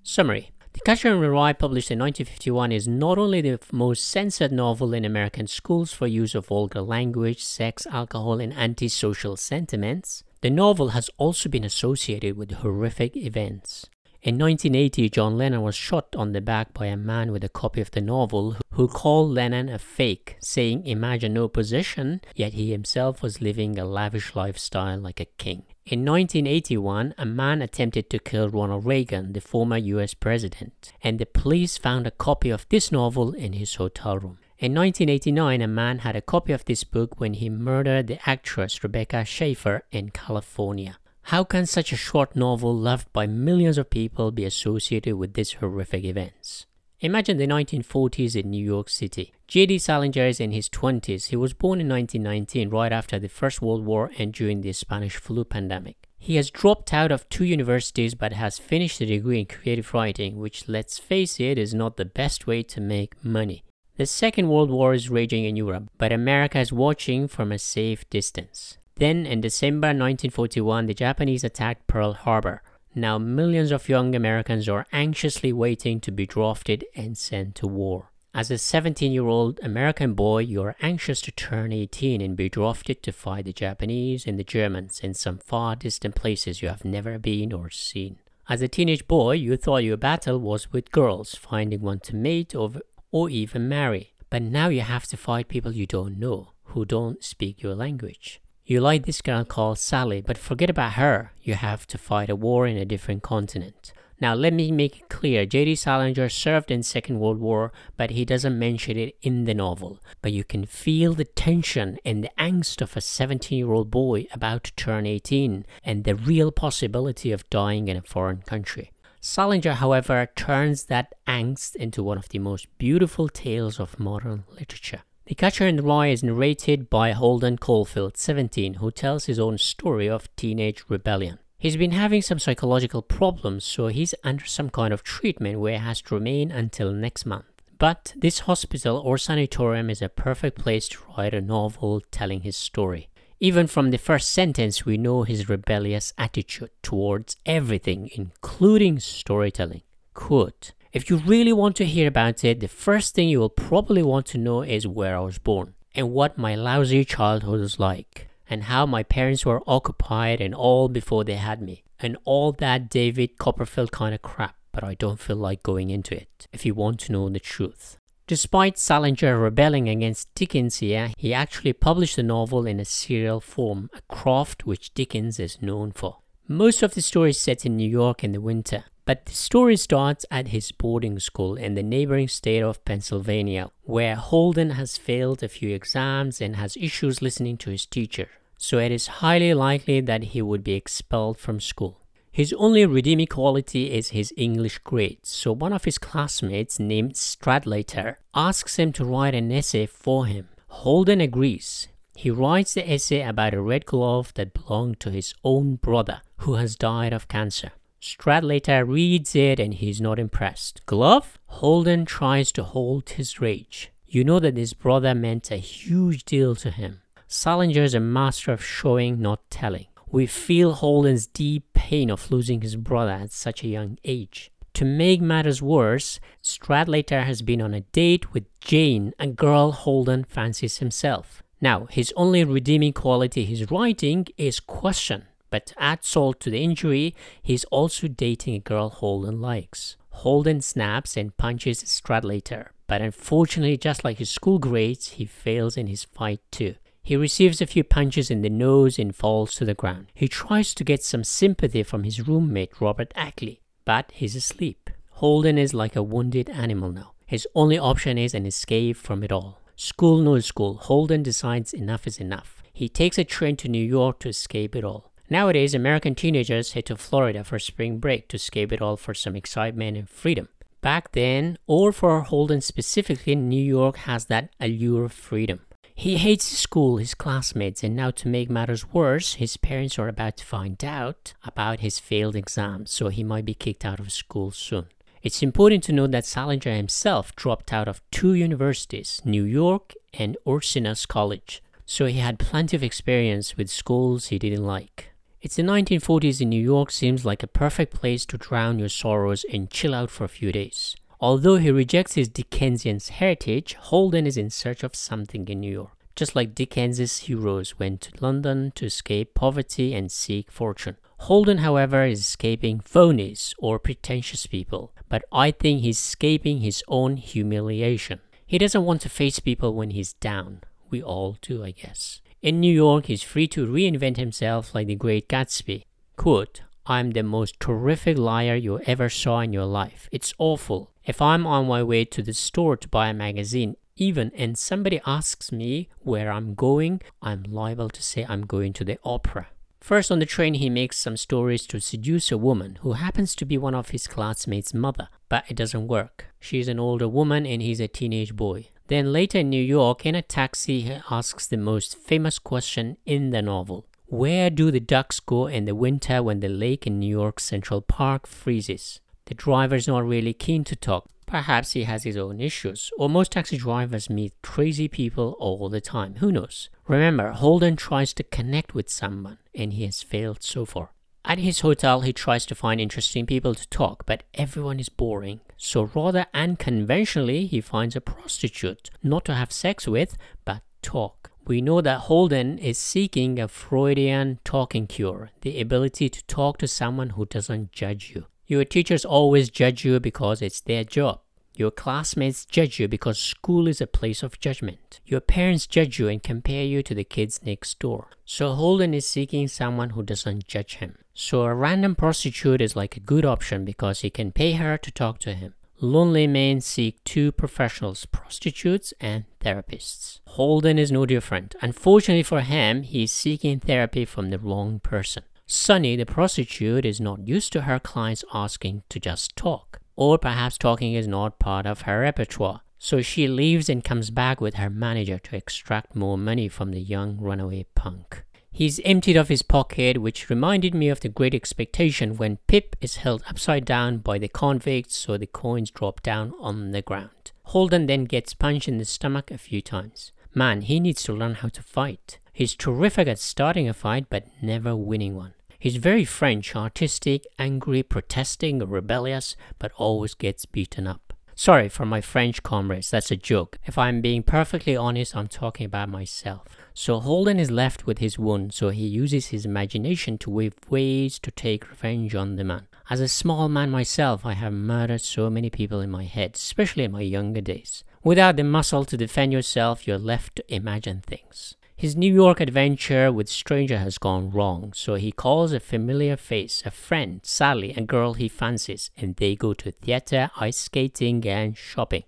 Summary 0.05 0.53
the 0.77 0.83
Catcher 0.83 1.09
in 1.09 1.23
the 1.23 1.31
Rye, 1.31 1.55
published 1.55 1.91
in 1.91 1.99
1951, 1.99 2.71
is 2.71 2.87
not 2.87 3.17
only 3.17 3.41
the 3.41 3.59
most 3.73 4.05
censored 4.05 4.53
novel 4.53 4.93
in 4.93 5.07
American 5.07 5.47
schools 5.47 5.93
for 5.93 6.07
use 6.07 6.35
of 6.35 6.49
vulgar 6.49 6.83
language, 6.83 7.43
sex, 7.43 7.87
alcohol, 7.87 8.41
and 8.41 8.53
antisocial 8.53 9.37
sentiments, 9.37 10.23
the 10.43 10.51
novel 10.51 10.89
has 10.89 11.09
also 11.17 11.49
been 11.49 11.65
associated 11.65 12.37
with 12.37 12.51
horrific 12.51 13.17
events. 13.17 13.87
In 14.23 14.37
1980, 14.37 15.09
John 15.09 15.39
Lennon 15.39 15.63
was 15.63 15.75
shot 15.75 16.15
on 16.15 16.33
the 16.33 16.43
back 16.43 16.75
by 16.75 16.87
a 16.87 16.97
man 16.97 17.33
with 17.33 17.43
a 17.43 17.49
copy 17.49 17.81
of 17.81 17.93
the 17.93 18.03
novel 18.03 18.57
who 18.73 18.87
called 18.87 19.31
Lennon 19.31 19.71
a 19.71 19.79
fake, 19.79 20.37
saying 20.41 20.85
imagine 20.85 21.33
no 21.33 21.49
possession, 21.49 22.21
yet 22.35 22.53
he 22.53 22.71
himself 22.71 23.23
was 23.23 23.41
living 23.41 23.79
a 23.79 23.85
lavish 23.87 24.35
lifestyle 24.35 24.99
like 24.99 25.21
a 25.21 25.27
king. 25.39 25.63
In 25.89 26.01
1981, 26.01 27.15
a 27.17 27.25
man 27.25 27.63
attempted 27.63 28.11
to 28.11 28.19
kill 28.19 28.49
Ronald 28.49 28.85
Reagan, 28.85 29.35
the 29.35 29.41
former 29.41 29.77
US 29.77 30.15
president, 30.15 30.93
and 31.01 31.21
the 31.21 31.27
police 31.27 31.79
found 31.79 32.09
a 32.09 32.11
copy 32.11 32.51
of 32.51 32.67
this 32.71 32.91
novel 32.91 33.33
in 33.35 33.53
his 33.53 33.77
hotel 33.77 34.19
room. 34.19 34.39
In 34.59 34.75
1989, 34.75 35.63
a 35.63 35.69
man 35.69 35.99
had 36.01 36.17
a 36.17 36.21
copy 36.21 36.53
of 36.53 36.65
this 36.65 36.83
book 36.83 37.21
when 37.21 37.35
he 37.35 37.49
murdered 37.49 38.09
the 38.09 38.19
actress 38.29 38.83
Rebecca 38.83 39.25
Schaeffer 39.25 39.85
in 39.93 40.11
California. 40.11 40.99
How 41.23 41.45
can 41.45 41.67
such 41.67 41.93
a 41.93 41.97
short 41.97 42.35
novel 42.35 42.75
loved 42.75 43.13
by 43.13 43.29
millions 43.29 43.79
of 43.79 43.89
people 43.89 44.33
be 44.33 44.45
associated 44.45 45.15
with 45.15 45.35
these 45.35 45.53
horrific 45.53 46.03
events? 46.03 46.67
Imagine 47.01 47.37
the 47.37 47.47
1940s 47.47 48.35
in 48.35 48.49
New 48.49 48.65
York 48.65 48.89
City. 48.89 49.35
J.D. 49.47 49.81
Salinger 49.81 50.25
is 50.25 50.41
in 50.41 50.53
his 50.53 50.71
20s. 50.71 51.27
He 51.27 51.37
was 51.37 51.53
born 51.53 51.79
in 51.79 51.91
1919, 51.91 52.71
right 52.71 52.91
after 52.91 53.19
the 53.19 53.29
First 53.29 53.61
World 53.61 53.85
War 53.85 54.11
and 54.17 54.33
during 54.33 54.63
the 54.63 54.73
Spanish 54.73 55.17
flu 55.17 55.45
pandemic. 55.45 56.09
He 56.19 56.37
has 56.37 56.51
dropped 56.51 56.95
out 56.95 57.13
of 57.13 57.29
two 57.29 57.45
universities 57.45 58.15
but 58.15 58.33
has 58.33 58.59
finished 58.59 59.03
a 59.03 59.07
degree 59.07 59.41
in 59.41 59.45
creative 59.47 59.93
writing, 59.93 60.39
which, 60.39 60.69
let's 60.69 60.99
face 60.99 61.39
it, 61.39 61.59
is 61.59 61.75
not 61.75 61.99
the 61.99 62.07
best 62.07 62.47
way 62.47 62.63
to 62.63 62.81
make 62.81 63.23
money. 63.23 63.63
The 63.99 64.07
Second 64.07 64.49
World 64.49 64.71
War 64.71 64.95
is 64.95 65.11
raging 65.11 65.45
in 65.45 65.55
Europe, 65.55 65.91
but 65.99 66.13
America 66.13 66.61
is 66.61 66.73
watching 66.73 67.29
from 67.29 67.53
a 67.53 67.59
safe 67.59 68.09
distance. 68.09 68.79
Then, 68.95 69.27
in 69.27 69.43
December 69.43 69.89
1941, 69.89 70.87
the 70.87 70.95
Japanese 70.95 71.45
attacked 71.45 71.87
Pearl 71.89 72.15
Harbor. 72.15 72.63
Now, 72.99 73.19
millions 73.19 73.73
of 73.73 73.91
young 73.91 74.15
Americans 74.15 74.71
are 74.71 74.87
anxiously 74.91 75.53
waiting 75.53 76.01
to 76.01 76.11
be 76.11 76.25
drafted 76.25 76.87
and 76.95 77.17
sent 77.17 77.55
to 77.57 77.67
war. 77.67 78.11
As 78.33 78.51
a 78.51 78.57
17 78.57 79.13
year 79.13 79.27
old 79.27 79.61
American 79.63 80.15
boy, 80.15 80.39
you 80.39 80.63
are 80.63 80.77
anxious 80.81 81.21
to 81.23 81.31
turn 81.31 81.73
18 81.73 82.23
and 82.23 82.35
be 82.35 82.49
drafted 82.49 83.03
to 83.03 83.13
fight 83.13 83.45
the 83.45 83.53
Japanese 83.53 84.27
and 84.27 84.39
the 84.39 84.45
Germans 84.45 85.01
in 85.01 85.13
some 85.13 85.37
far 85.37 85.77
distant 85.77 86.15
places 86.15 86.63
you 86.63 86.69
have 86.71 86.87
never 86.87 87.19
been 87.19 87.53
or 87.53 87.69
seen. 87.69 88.19
As 88.49 88.63
a 88.63 88.69
teenage 88.69 89.07
boy, 89.07 89.33
you 89.33 89.59
thought 89.59 89.85
your 89.85 89.99
battle 89.99 90.39
was 90.39 90.73
with 90.73 90.91
girls, 90.91 91.35
finding 91.35 91.83
one 91.83 92.01
to 92.01 92.17
mate 92.17 92.55
or, 92.55 92.73
or 93.11 93.29
even 93.29 93.69
marry. 93.69 94.15
But 94.31 94.41
now 94.41 94.69
you 94.69 94.81
have 94.81 95.07
to 95.09 95.19
fight 95.19 95.49
people 95.49 95.73
you 95.73 95.87
don't 95.87 96.19
know, 96.19 96.53
who 96.65 96.87
don't 96.87 97.23
speak 97.23 97.63
your 97.63 97.75
language. 97.75 98.41
You 98.69 98.81
like 98.81 99.07
this 99.07 99.23
girl 99.23 99.45
called 99.45 99.79
Sally, 99.79 100.21
but 100.21 100.37
forget 100.37 100.69
about 100.69 100.95
her. 100.95 101.31
You 101.41 101.55
have 101.55 101.87
to 101.87 101.97
fight 101.97 102.29
a 102.29 102.35
war 102.35 102.67
in 102.67 102.77
a 102.77 102.85
different 102.85 103.23
continent. 103.23 103.93
Now 104.21 104.35
let 104.35 104.53
me 104.53 104.73
make 104.73 104.97
it 104.97 105.09
clear, 105.09 105.47
J.D. 105.47 105.77
Salinger 105.77 106.29
served 106.29 106.73
in 106.73 106.83
Second 106.83 107.21
World 107.21 107.39
War, 107.39 107.73
but 107.97 108.11
he 108.11 108.25
doesn't 108.25 108.59
mention 108.59 108.99
it 108.99 109.15
in 109.23 109.45
the 109.45 109.55
novel. 109.55 110.01
But 110.21 110.33
you 110.33 110.43
can 110.43 110.67
feel 110.67 111.13
the 111.13 111.25
tension 111.25 111.99
and 112.05 112.25
the 112.25 112.31
angst 112.41 112.83
of 112.83 112.97
a 112.97 113.01
17-year-old 113.01 113.89
boy 113.89 114.27
about 114.33 114.65
to 114.65 114.75
turn 114.75 115.07
18 115.07 115.65
and 115.85 116.03
the 116.03 116.17
real 116.17 116.51
possibility 116.51 117.31
of 117.31 117.49
dying 117.51 117.87
in 117.87 117.97
a 117.97 118.03
foreign 118.03 118.43
country. 118.43 118.91
Salinger, 119.21 119.75
however, 119.75 120.29
turns 120.35 120.87
that 120.87 121.15
angst 121.29 121.77
into 121.77 122.03
one 122.03 122.19
of 122.19 122.31
the 122.31 122.41
most 122.41 122.67
beautiful 122.79 123.29
tales 123.29 123.79
of 123.79 124.01
modern 124.01 124.43
literature. 124.59 125.03
The 125.27 125.35
Catcher 125.35 125.67
in 125.67 125.75
the 125.75 125.83
Rye 125.83 126.07
is 126.07 126.23
narrated 126.23 126.89
by 126.89 127.11
Holden 127.11 127.59
Caulfield, 127.59 128.17
17, 128.17 128.75
who 128.75 128.93
tells 128.93 129.25
his 129.25 129.41
own 129.41 129.59
story 129.59 130.09
of 130.09 130.29
teenage 130.37 130.85
rebellion. 130.89 131.41
He's 131.59 131.77
been 131.77 131.91
having 131.91 132.23
some 132.23 132.39
psychological 132.39 133.03
problems, 133.03 133.65
so 133.65 133.89
he's 133.89 134.15
under 134.23 134.45
some 134.45 134.71
kind 134.71 134.95
of 134.95 135.03
treatment 135.03 135.59
where 135.59 135.73
he 135.73 135.85
has 135.85 136.01
to 136.03 136.15
remain 136.15 136.53
until 136.53 136.93
next 136.93 137.27
month. 137.27 137.47
But 137.77 138.15
this 138.17 138.41
hospital 138.41 138.99
or 138.99 139.19
sanatorium 139.19 139.91
is 139.91 140.01
a 140.01 140.09
perfect 140.09 140.61
place 140.61 140.87
to 140.91 140.99
write 141.19 141.35
a 141.35 141.41
novel 141.41 142.03
telling 142.13 142.43
his 142.43 142.57
story. 142.57 143.09
Even 143.41 143.67
from 143.67 143.91
the 143.91 143.99
first 143.99 144.31
sentence, 144.31 144.87
we 144.87 144.97
know 144.97 145.25
his 145.25 145.49
rebellious 145.49 146.13
attitude 146.17 146.71
towards 146.85 147.37
everything, 147.45 148.11
including 148.15 149.01
storytelling. 149.01 149.83
Quote 150.15 150.71
If 150.97 151.11
you 151.11 151.19
really 151.19 151.53
want 151.53 151.77
to 151.77 151.85
hear 151.85 152.09
about 152.09 152.43
it, 152.43 152.61
the 152.61 152.69
first 152.69 153.15
thing 153.15 153.29
you 153.29 153.39
will 153.39 153.51
probably 153.51 154.03
want 154.03 154.25
to 154.29 154.39
know 154.39 154.63
is 154.63 154.87
where 154.87 155.15
I 155.15 155.21
was 155.21 155.37
born 155.37 155.75
and 155.95 156.11
what 156.11 156.39
my 156.39 156.55
lousy 156.55 157.05
childhood 157.05 157.61
was 157.61 157.79
like, 157.79 158.29
and 158.49 158.63
how 158.63 158.87
my 158.87 159.03
parents 159.03 159.45
were 159.45 159.61
occupied 159.67 160.41
and 160.41 160.55
all 160.55 160.89
before 160.89 161.23
they 161.23 161.35
had 161.35 161.61
me, 161.61 161.85
and 162.01 162.17
all 162.25 162.51
that 162.53 162.89
David 162.89 163.37
Copperfield 163.37 163.93
kind 163.93 164.15
of 164.15 164.23
crap. 164.23 164.57
But 164.73 164.85
I 164.85 164.95
don't 164.95 165.21
feel 165.21 165.37
like 165.37 165.63
going 165.63 165.91
into 165.91 166.17
it 166.17 166.49
if 166.51 166.65
you 166.65 166.73
want 166.73 167.01
to 167.01 167.13
know 167.13 167.29
the 167.29 167.41
truth. 167.41 167.99
Despite 168.27 168.79
Salinger 168.79 169.39
rebelling 169.39 169.91
against 169.91 170.35
Dickens 170.35 170.79
here, 170.79 171.11
he 171.19 171.35
actually 171.35 171.75
published 171.75 172.17
the 172.17 172.23
novel 172.23 172.67
in 172.67 172.81
a 172.81 172.87
serial 172.87 173.41
form, 173.41 173.91
a 173.93 174.01
craft 174.09 174.65
which 174.65 174.95
Dickens 174.95 175.39
is 175.39 175.61
known 175.61 175.93
for. 175.93 176.21
Most 176.49 176.85
of 176.85 176.95
the 176.95 177.03
story 177.03 177.31
is 177.31 177.41
set 177.41 177.67
in 177.67 177.77
New 177.77 177.91
York 177.91 178.23
in 178.23 178.31
the 178.31 178.41
winter, 178.41 178.85
but 179.05 179.27
the 179.27 179.33
story 179.33 179.77
starts 179.77 180.25
at 180.31 180.49
his 180.49 180.71
boarding 180.71 181.19
school 181.19 181.57
in 181.57 181.75
the 181.75 181.83
neighboring 181.83 182.29
state 182.29 182.63
of 182.63 182.85
Pennsylvania, 182.85 183.73
where 183.83 184.15
Holden 184.15 184.71
has 184.71 184.97
failed 184.97 185.43
a 185.43 185.49
few 185.49 185.75
exams 185.75 186.41
and 186.41 186.55
has 186.55 186.77
issues 186.77 187.21
listening 187.21 187.57
to 187.59 187.71
his 187.71 187.85
teacher. 187.85 188.29
So 188.59 188.79
it 188.79 188.93
is 188.93 189.19
highly 189.19 189.55
likely 189.55 190.01
that 190.03 190.23
he 190.23 190.41
would 190.41 190.63
be 190.63 190.75
expelled 190.75 191.37
from 191.37 191.59
school. 191.59 192.03
His 192.31 192.53
only 192.53 192.87
redeeming 192.87 193.27
quality 193.27 193.93
is 193.93 194.11
his 194.11 194.33
English 194.37 194.79
grades, 194.79 195.29
so 195.29 195.51
one 195.51 195.73
of 195.73 195.83
his 195.83 195.99
classmates 195.99 196.79
named 196.79 197.15
Stradlater 197.15 198.19
asks 198.37 198.77
him 198.77 198.93
to 198.93 199.05
write 199.05 199.35
an 199.35 199.51
essay 199.51 199.87
for 199.87 200.27
him. 200.27 200.47
Holden 200.69 201.21
agrees. 201.21 201.89
He 202.17 202.31
writes 202.31 202.73
the 202.73 202.91
essay 202.91 203.21
about 203.21 203.53
a 203.53 203.61
red 203.61 203.85
glove 203.85 204.33
that 204.35 204.55
belonged 204.55 205.01
to 205.01 205.11
his 205.11 205.35
own 205.45 205.77
brother, 205.77 206.23
who 206.39 206.55
has 206.55 206.75
died 206.75 207.13
of 207.13 207.29
cancer. 207.29 207.73
Stradlater 208.01 208.87
reads 208.87 209.37
it 209.37 209.61
and 209.61 209.75
he's 209.75 210.01
not 210.01 210.19
impressed. 210.19 210.81
Glove? 210.87 211.39
Holden 211.47 212.07
tries 212.07 212.53
to 212.53 212.63
hold 212.63 213.11
his 213.11 213.39
rage. 213.41 213.93
You 214.07 214.25
know 214.25 214.41
that 214.41 214.57
his 214.57 214.73
brother 214.73 215.15
meant 215.15 215.51
a 215.51 215.59
huge 215.59 216.25
deal 216.25 216.57
to 216.57 216.71
him. 216.71 217.03
Salinger 217.29 217.83
is 217.83 217.95
a 217.95 218.01
master 218.01 218.51
of 218.51 218.65
showing, 218.65 219.21
not 219.21 219.51
telling. 219.51 219.87
We 220.07 220.27
feel 220.27 220.73
Holden's 220.73 221.27
deep 221.27 221.75
pain 221.75 222.11
of 222.11 222.31
losing 222.31 222.63
his 222.63 222.77
brother 222.77 223.13
at 223.13 223.33
such 223.33 223.63
a 223.63 223.69
young 223.69 223.99
age. 224.05 224.51
To 224.75 224.85
make 224.85 225.21
matters 225.21 225.61
worse, 225.61 226.19
Stradlater 226.43 227.25
has 227.25 227.43
been 227.43 227.61
on 227.61 227.75
a 227.75 227.81
date 227.81 228.33
with 228.33 228.45
Jane, 228.61 229.13
a 229.19 229.27
girl 229.27 229.73
Holden 229.73 230.25
fancies 230.25 230.79
himself. 230.79 231.43
Now, 231.61 231.87
his 231.87 232.13
only 232.17 232.45
redeeming 232.45 232.93
quality 232.93 233.45
his 233.45 233.71
writing 233.71 234.27
is 234.37 234.61
question, 234.61 235.25
but 235.51 235.73
add 235.79 236.05
salt 236.05 236.41
to 236.41 236.51
the 236.51 236.63
injury, 236.63 237.15
he's 237.43 237.65
also 237.65 238.09
dating 238.09 238.55
a 238.55 238.59
girl 238.59 238.91
Holden 238.91 239.41
likes. 239.41 239.97
Holden 240.11 240.61
snaps 240.61 241.17
and 241.17 241.37
punches 241.37 241.83
Stradlater, 241.83 242.69
but 242.87 243.01
unfortunately, 243.01 243.77
just 243.77 244.05
like 244.05 244.19
his 244.19 244.31
school 244.31 244.59
grades, 244.59 245.09
he 245.13 245.25
fails 245.25 245.77
in 245.77 245.87
his 245.87 246.05
fight 246.05 246.41
too. 246.51 246.75
He 247.03 247.17
receives 247.17 247.61
a 247.61 247.67
few 247.67 247.85
punches 247.85 248.31
in 248.31 248.43
the 248.43 248.51
nose 248.51 248.99
and 248.99 249.15
falls 249.15 249.55
to 249.55 249.65
the 249.65 249.75
ground. 249.75 250.07
He 250.13 250.27
tries 250.27 250.75
to 250.75 250.85
get 250.85 251.05
some 251.05 251.23
sympathy 251.23 251.83
from 251.83 252.03
his 252.03 252.27
roommate 252.27 252.81
Robert 252.81 253.13
Ackley, 253.15 253.61
but 253.85 254.11
he's 254.13 254.35
asleep. 254.35 254.91
Holden 255.11 255.57
is 255.57 255.73
like 255.73 255.97
a 255.97 256.03
wounded 256.03 256.51
animal 256.51 256.91
now. 256.91 257.13
His 257.25 257.47
only 257.55 257.79
option 257.79 258.19
is 258.19 258.35
an 258.35 258.45
escape 258.45 258.97
from 258.97 259.23
it 259.23 259.33
all. 259.33 259.61
School 259.79 260.23
no 260.23 260.39
school, 260.41 260.79
Holden 260.79 261.23
decides 261.23 261.75
enough 261.75 262.07
is 262.07 262.19
enough. 262.19 262.63
He 262.73 262.89
takes 262.89 263.19
a 263.19 263.25
train 263.25 263.57
to 263.57 263.69
New 263.69 263.85
York 263.85 264.19
to 264.21 264.31
escape 264.31 264.75
it 264.75 264.85
all. 264.85 265.13
Nowadays, 265.29 265.75
American 265.75 266.15
teenagers 266.15 266.73
head 266.73 266.87
to 266.87 266.97
Florida 266.97 267.45
for 267.45 267.59
spring 267.59 267.99
break 267.99 268.29
to 268.29 268.37
escape 268.37 268.73
it 268.73 268.81
all 268.81 268.97
for 268.97 269.13
some 269.13 269.37
excitement 269.37 269.99
and 269.99 270.09
freedom. 270.09 270.49
Back 270.81 271.13
then, 271.13 271.59
or 271.67 271.93
for 271.93 272.23
Holden 272.23 272.63
specifically, 272.63 273.35
New 273.35 273.63
York 273.63 273.99
has 273.99 274.27
that 274.27 274.49
allure 274.59 275.05
of 275.05 275.13
freedom. 275.13 275.61
He 275.95 276.17
hates 276.17 276.47
school, 276.47 276.97
his 276.97 277.13
classmates, 277.13 277.85
and 277.85 277.95
now 277.95 278.11
to 278.13 278.29
make 278.29 278.49
matters 278.49 278.95
worse, 278.95 279.35
his 279.35 279.59
parents 279.59 279.99
are 279.99 280.09
about 280.09 280.39
to 280.39 280.45
find 280.47 280.83
out 280.83 281.35
about 281.45 281.81
his 281.81 281.99
failed 281.99 282.37
exams, 282.37 282.91
so 282.91 283.09
he 283.09 283.25
might 283.25 283.45
be 283.45 283.55
kicked 283.55 283.85
out 283.85 284.01
of 284.01 284.11
school 284.11 284.51
soon. 284.51 284.87
It's 285.27 285.43
important 285.43 285.83
to 285.83 285.93
note 285.93 286.13
that 286.13 286.25
Salinger 286.25 286.73
himself 286.73 287.35
dropped 287.35 287.73
out 287.73 287.89
of 287.89 288.01
two 288.13 288.35
universities, 288.35 289.21
New 289.25 289.43
York 289.43 289.93
and 290.15 290.37
Ursinus 290.47 291.05
College, 291.05 291.65
so 291.85 292.07
he 292.07 292.21
had 292.21 292.39
plenty 292.39 292.77
of 292.77 292.85
experience 292.85 293.57
with 293.57 293.69
schools 293.69 294.29
he 294.29 294.39
didn't 294.39 294.65
like. 294.65 295.11
It's 295.43 295.57
the 295.57 295.65
1940s 295.65 296.41
in 296.41 296.51
New 296.51 296.63
York 296.63 296.93
seems 296.93 297.25
like 297.25 297.43
a 297.43 297.49
perfect 297.49 297.93
place 297.93 298.25
to 298.27 298.39
drown 298.39 298.79
your 298.79 298.89
sorrows 298.89 299.45
and 299.53 299.69
chill 299.69 299.97
out 299.97 300.13
for 300.13 300.23
a 300.23 300.29
few 300.29 300.53
days. 300.53 300.95
Although 301.21 301.57
he 301.57 301.73
rejects 301.73 302.15
his 302.15 302.29
Dickensian 302.29 303.01
heritage, 303.01 303.75
Holden 303.75 304.29
is 304.29 304.37
in 304.37 304.51
search 304.51 304.85
of 304.85 304.95
something 304.95 305.49
in 305.49 305.59
New 305.59 305.73
York. 305.73 305.91
Just 306.15 306.37
like 306.37 306.55
Dickens's 306.55 307.19
heroes 307.27 307.81
went 307.81 308.01
to 308.03 308.13
London 308.21 308.71
to 308.77 308.87
escape 308.87 309.35
poverty 309.35 309.93
and 309.93 310.13
seek 310.13 310.53
fortune. 310.53 310.99
Holden, 311.21 311.59
however, 311.59 312.05
is 312.05 312.21
escaping 312.21 312.79
phonies 312.79 313.55
or 313.59 313.79
pretentious 313.79 314.47
people, 314.47 314.93
but 315.09 315.25
I 315.33 315.51
think 315.51 315.81
he's 315.81 315.99
escaping 315.99 316.61
his 316.61 316.83
own 316.89 317.17
humiliation. 317.17 318.21
He 318.47 318.59
doesn't 318.59 318.85
want 318.85 319.01
to 319.03 319.09
face 319.09 319.41
people 319.41 319.75
when 319.75 319.91
he's 319.91 320.13
down. 320.15 320.63
We 320.91 321.03
all 321.03 321.37
do, 321.43 321.65
I 321.65 321.73
guess. 321.73 322.21
In 322.43 322.61
New 322.61 322.73
York, 322.73 323.07
he's 323.07 323.23
free 323.23 323.49
to 323.49 323.67
reinvent 323.67 324.19
himself 324.19 324.75
like 324.75 324.87
the 324.87 324.95
great 324.95 325.29
Gatsby. 325.29 325.83
Quote, 326.17 326.63
I'm 326.87 327.11
the 327.11 327.25
most 327.25 327.59
terrific 327.59 328.17
liar 328.17 328.55
you 328.55 328.79
ever 328.81 329.09
saw 329.09 329.41
in 329.41 329.53
your 329.53 329.65
life. 329.65 330.09
It's 330.13 330.33
awful. 330.39 330.93
If 331.05 331.21
I'm 331.21 331.47
on 331.47 331.67
my 331.67 331.83
way 331.83 332.05
to 332.05 332.23
the 332.23 332.33
store 332.33 332.77
to 332.77 332.89
buy 332.89 333.09
a 333.09 333.15
magazine, 333.15 333.77
even 333.97 334.31
and 334.37 334.57
somebody 334.57 335.01
asks 335.07 335.51
me 335.51 335.89
where 336.01 336.31
I'm 336.31 336.55
going, 336.55 337.01
I'm 337.21 337.43
liable 337.45 337.89
to 337.89 338.03
say 338.03 338.25
I'm 338.29 338.43
going 338.43 338.73
to 338.75 338.85
the 338.85 338.99
opera. 339.03 339.49
First 339.87 340.11
on 340.11 340.19
the 340.19 340.27
train, 340.27 340.55
he 340.55 340.69
makes 340.69 340.99
some 340.99 341.17
stories 341.17 341.65
to 341.69 341.79
seduce 341.79 342.33
a 342.33 342.37
woman 342.37 342.79
who 342.81 342.95
happens 342.95 343.37
to 343.37 343.45
be 343.45 343.57
one 343.57 343.73
of 343.73 343.91
his 343.91 344.09
classmates' 344.09 344.75
mother, 344.75 345.07
but 345.29 345.45
it 345.47 345.57
doesn't 345.57 345.87
work. 345.87 346.25
She's 346.41 346.67
an 346.67 346.81
older 346.81 347.07
woman 347.07 347.47
and 347.47 347.63
he's 347.63 347.79
a 347.79 347.87
teenage 347.87 348.35
boy. 348.35 348.71
Then 348.89 349.13
later 349.13 349.39
in 349.39 349.51
New 349.51 349.63
York, 349.63 350.05
in 350.05 350.17
a 350.17 350.23
taxi, 350.23 350.81
he 350.81 350.99
asks 351.09 351.47
the 351.47 351.57
most 351.57 351.97
famous 351.97 352.41
question 352.41 352.97
in 353.07 353.31
the 353.31 353.43
novel 353.43 353.87
where 354.07 354.51
do 354.51 354.73
the 354.73 354.81
ducks 354.81 355.21
go 355.21 355.47
in 355.47 355.67
the 355.67 355.75
winter 355.77 356.21
when 356.21 356.41
the 356.41 356.49
lake 356.49 356.85
in 356.85 356.99
New 356.99 357.07
York 357.07 357.39
Central 357.39 357.81
Park 357.81 358.27
freezes? 358.27 358.99
The 359.27 359.35
driver's 359.35 359.87
not 359.87 360.05
really 360.05 360.33
keen 360.33 360.65
to 360.65 360.75
talk. 360.75 361.09
Perhaps 361.37 361.73
he 361.73 361.85
has 361.85 362.05
his 362.05 362.17
own 362.17 362.41
issues, 362.41 362.91
or 362.97 363.11
most 363.11 363.33
taxi 363.33 363.59
drivers 363.59 364.09
meet 364.09 364.33
crazy 364.41 364.89
people 364.89 365.37
all 365.39 365.69
the 365.69 365.83
time. 365.83 366.15
Who 366.15 366.33
knows? 366.33 366.71
Remember, 366.89 367.33
Holden 367.33 367.77
tries 367.77 368.15
to 368.15 368.23
connect 368.23 368.75
with 368.75 368.89
someone, 368.89 369.37
and 369.55 369.75
he 369.75 369.85
has 369.85 370.03
failed 370.03 370.43
so 370.43 370.65
far. 370.65 370.93
At 371.27 371.39
his 371.39 371.61
hotel, 371.61 372.01
he 372.01 372.15
tries 372.15 372.47
to 372.47 372.55
find 372.55 372.81
interesting 372.81 373.27
people 373.27 373.55
to 373.55 373.69
talk, 373.69 374.07
but 374.07 374.23
everyone 374.33 374.81
is 374.81 374.89
boring. 374.89 375.41
So 375.59 375.91
rather 375.95 376.25
unconventionally, 376.33 377.45
he 377.45 377.61
finds 377.61 377.95
a 377.95 378.01
prostitute, 378.01 378.89
not 379.03 379.27
to 379.27 379.35
have 379.35 379.53
sex 379.53 379.87
with, 379.87 380.17
but 380.47 380.63
talk 380.81 381.33
we 381.47 381.61
know 381.61 381.81
that 381.81 382.01
Holden 382.09 382.59
is 382.59 382.77
seeking 382.77 383.39
a 383.39 383.47
Freudian 383.47 384.41
talking 384.43 384.89
cure, 384.89 385.31
the 385.43 385.61
ability 385.61 386.09
to 386.09 386.25
talk 386.25 386.59
to 386.59 386.67
someone 386.67 387.11
who 387.11 387.25
doesn't 387.25 387.71
judge 387.71 388.13
you. 388.17 388.27
Your 388.49 388.65
teachers 388.65 389.05
always 389.05 389.49
judge 389.49 389.85
you 389.85 390.01
because 390.01 390.43
it's 390.43 390.61
their 390.61 390.83
job. 390.83 391.21
Your 391.57 391.71
classmates 391.71 392.45
judge 392.45 392.79
you 392.79 392.87
because 392.87 393.19
school 393.19 393.67
is 393.67 393.81
a 393.81 393.87
place 393.87 394.23
of 394.23 394.39
judgment. 394.39 395.01
Your 395.07 395.23
parents 395.23 395.67
judge 395.67 395.99
you 395.99 396.07
and 396.07 396.23
compare 396.23 396.65
you 396.65 396.83
to 396.83 396.95
the 396.95 397.03
kids 397.03 397.41
next 397.43 397.79
door. 397.79 398.11
So 398.27 398.53
Holden 398.53 398.93
is 398.93 399.09
seeking 399.09 399.49
someone 399.49 399.91
who 399.91 400.03
doesn't 400.03 400.47
judge 400.47 400.77
him. 400.77 400.99
So 401.15 401.43
a 401.43 401.55
random 401.55 401.95
prostitute 401.95 402.61
is 402.61 402.77
like 402.77 402.99
a 402.99 403.01
good 403.01 403.25
option 403.25 403.65
because 403.65 404.01
he 404.01 404.11
can 404.11 404.33
pay 404.33 404.53
her 404.53 404.77
to 404.77 404.91
talk 404.91 405.19
to 405.21 405.33
him. 405.33 405.55
Lonely 405.81 406.27
men 406.27 406.61
seek 406.61 407.03
two 407.05 407.33
professionals, 407.33 408.05
prostitutes 408.05 408.93
and 409.01 409.25
therapists. 409.41 410.21
Holden 410.27 410.79
is 410.79 410.93
no 410.93 411.07
different. 411.07 411.55
Unfortunately 411.63 412.23
for 412.23 412.43
him, 412.43 412.83
he 412.83 413.05
is 413.05 413.13
seeking 413.13 413.61
therapy 413.61 414.05
from 414.05 414.29
the 414.29 414.39
wrong 414.39 414.81
person. 414.81 415.23
Sunny, 415.47 415.97
the 415.97 416.05
prostitute, 416.05 416.85
is 416.85 417.01
not 417.01 417.27
used 417.27 417.53
to 417.53 417.63
her 417.63 417.79
clients 417.79 418.25
asking 418.35 418.83
to 418.89 418.99
just 418.99 419.37
talk, 419.37 419.81
or 419.97 420.19
perhaps 420.19 420.59
talking 420.59 420.93
is 420.95 421.09
not 421.09 421.39
part 421.39 421.67
of 421.67 421.83
her 421.83 422.01
repertoire. 422.01 422.61
So 422.79 423.01
she 423.01 423.27
leaves 423.27 423.69
and 423.69 423.83
comes 423.83 424.11
back 424.11 424.41
with 424.41 424.55
her 424.55 424.71
manager 424.71 425.19
to 425.19 425.37
extract 425.37 425.97
more 425.97 426.19
money 426.19 426.49
from 426.49 426.71
the 426.71 426.81
young 426.81 427.19
runaway 427.19 427.67
punk. 427.75 428.23
He's 428.53 428.81
emptied 428.85 429.17
of 429.17 429.29
his 429.29 429.43
pocket, 429.43 429.99
which 429.99 430.31
reminded 430.31 430.75
me 430.75 430.89
of 430.89 431.01
the 431.01 431.11
Great 431.11 431.35
Expectation 431.35 432.17
when 432.17 432.39
Pip 432.47 432.75
is 432.81 432.97
held 432.97 433.23
upside 433.29 433.67
down 433.67 433.99
by 433.99 434.19
the 434.19 434.29
convicts 434.29 434.97
so 434.97 435.19
the 435.19 435.27
coins 435.27 435.71
drop 435.71 436.03
down 436.03 436.33
on 436.41 436.71
the 436.71 436.81
ground. 436.81 437.33
Holden 437.45 437.87
then 437.87 438.05
gets 438.05 438.33
punched 438.33 438.67
in 438.67 438.79
the 438.79 438.87
stomach 438.87 439.31
a 439.31 439.37
few 439.37 439.61
times. 439.61 440.13
Man, 440.35 440.63
he 440.63 440.81
needs 440.81 441.03
to 441.05 441.13
learn 441.13 441.35
how 441.35 441.49
to 441.49 441.63
fight. 441.63 442.19
He's 442.33 442.55
terrific 442.55 443.09
at 443.09 443.19
starting 443.19 443.69
a 443.69 443.75
fight 443.75 444.07
but 444.09 444.27
never 444.43 444.75
winning 444.75 445.17
one. 445.17 445.35
He's 445.59 445.77
very 445.77 446.05
French, 446.05 446.55
artistic, 446.55 447.27
angry, 447.39 447.83
protesting, 447.83 448.59
rebellious, 448.59 449.37
but 449.59 449.73
always 449.77 450.15
gets 450.15 450.47
beaten 450.47 450.87
up. 450.87 451.13
Sorry 451.39 451.69
for 451.69 451.85
my 451.85 452.01
French 452.01 452.43
comrades, 452.43 452.91
that's 452.91 453.11
a 453.11 453.17
joke. 453.17 453.59
If 453.67 453.77
I'm 453.77 454.01
being 454.01 454.23
perfectly 454.23 454.75
honest, 454.75 455.15
I'm 455.15 455.29
talking 455.29 455.67
about 455.67 455.91
myself. 455.91 456.57
So 456.73 456.99
Holden 456.99 457.39
is 457.39 457.51
left 457.51 457.87
with 457.87 457.99
his 457.99 458.19
wound, 458.19 458.55
so 458.55 458.71
he 458.71 458.87
uses 458.87 459.27
his 459.27 459.45
imagination 459.45 460.17
to 460.19 460.31
weave 460.31 460.55
ways 460.71 461.19
to 461.19 461.31
take 461.31 461.69
revenge 461.69 462.15
on 462.15 462.37
the 462.37 462.45
man. 462.45 462.69
As 462.89 463.01
a 463.01 463.09
small 463.09 463.51
man 463.51 463.71
myself, 463.71 464.25
I 464.25 464.33
have 464.33 464.53
murdered 464.55 465.03
so 465.03 465.29
many 465.29 465.51
people 465.51 465.81
in 465.81 465.91
my 465.91 466.05
head, 466.05 466.37
especially 466.37 466.85
in 466.85 466.93
my 466.93 467.03
younger 467.03 467.43
days. 467.43 467.85
Without 468.03 468.37
the 468.37 468.45
muscle 468.45 468.87
to 468.87 468.97
defend 468.97 469.35
yourself, 469.35 469.87
you're 469.87 469.99
left 469.99 470.37
to 470.37 470.55
imagine 470.55 471.03
things. 471.03 471.57
His 471.79 471.95
New 471.95 472.11
York 472.11 472.41
adventure 472.41 473.13
with 473.13 473.29
stranger 473.29 473.77
has 473.77 473.99
gone 473.99 474.31
wrong, 474.31 474.73
so 474.75 474.95
he 474.95 475.13
calls 475.13 475.53
a 475.53 475.61
familiar 475.61 476.17
face, 476.17 476.63
a 476.65 476.71
friend, 476.71 477.21
Sally, 477.23 477.75
a 477.77 477.83
girl 477.83 478.15
he 478.15 478.29
fancies, 478.29 478.91
and 478.97 479.15
they 479.17 479.37
go 479.37 479.53
to 479.53 479.71
theater, 479.71 480.31
ice 480.41 480.57
skating, 480.57 481.29
and 481.29 481.55
shopping. 481.55 482.05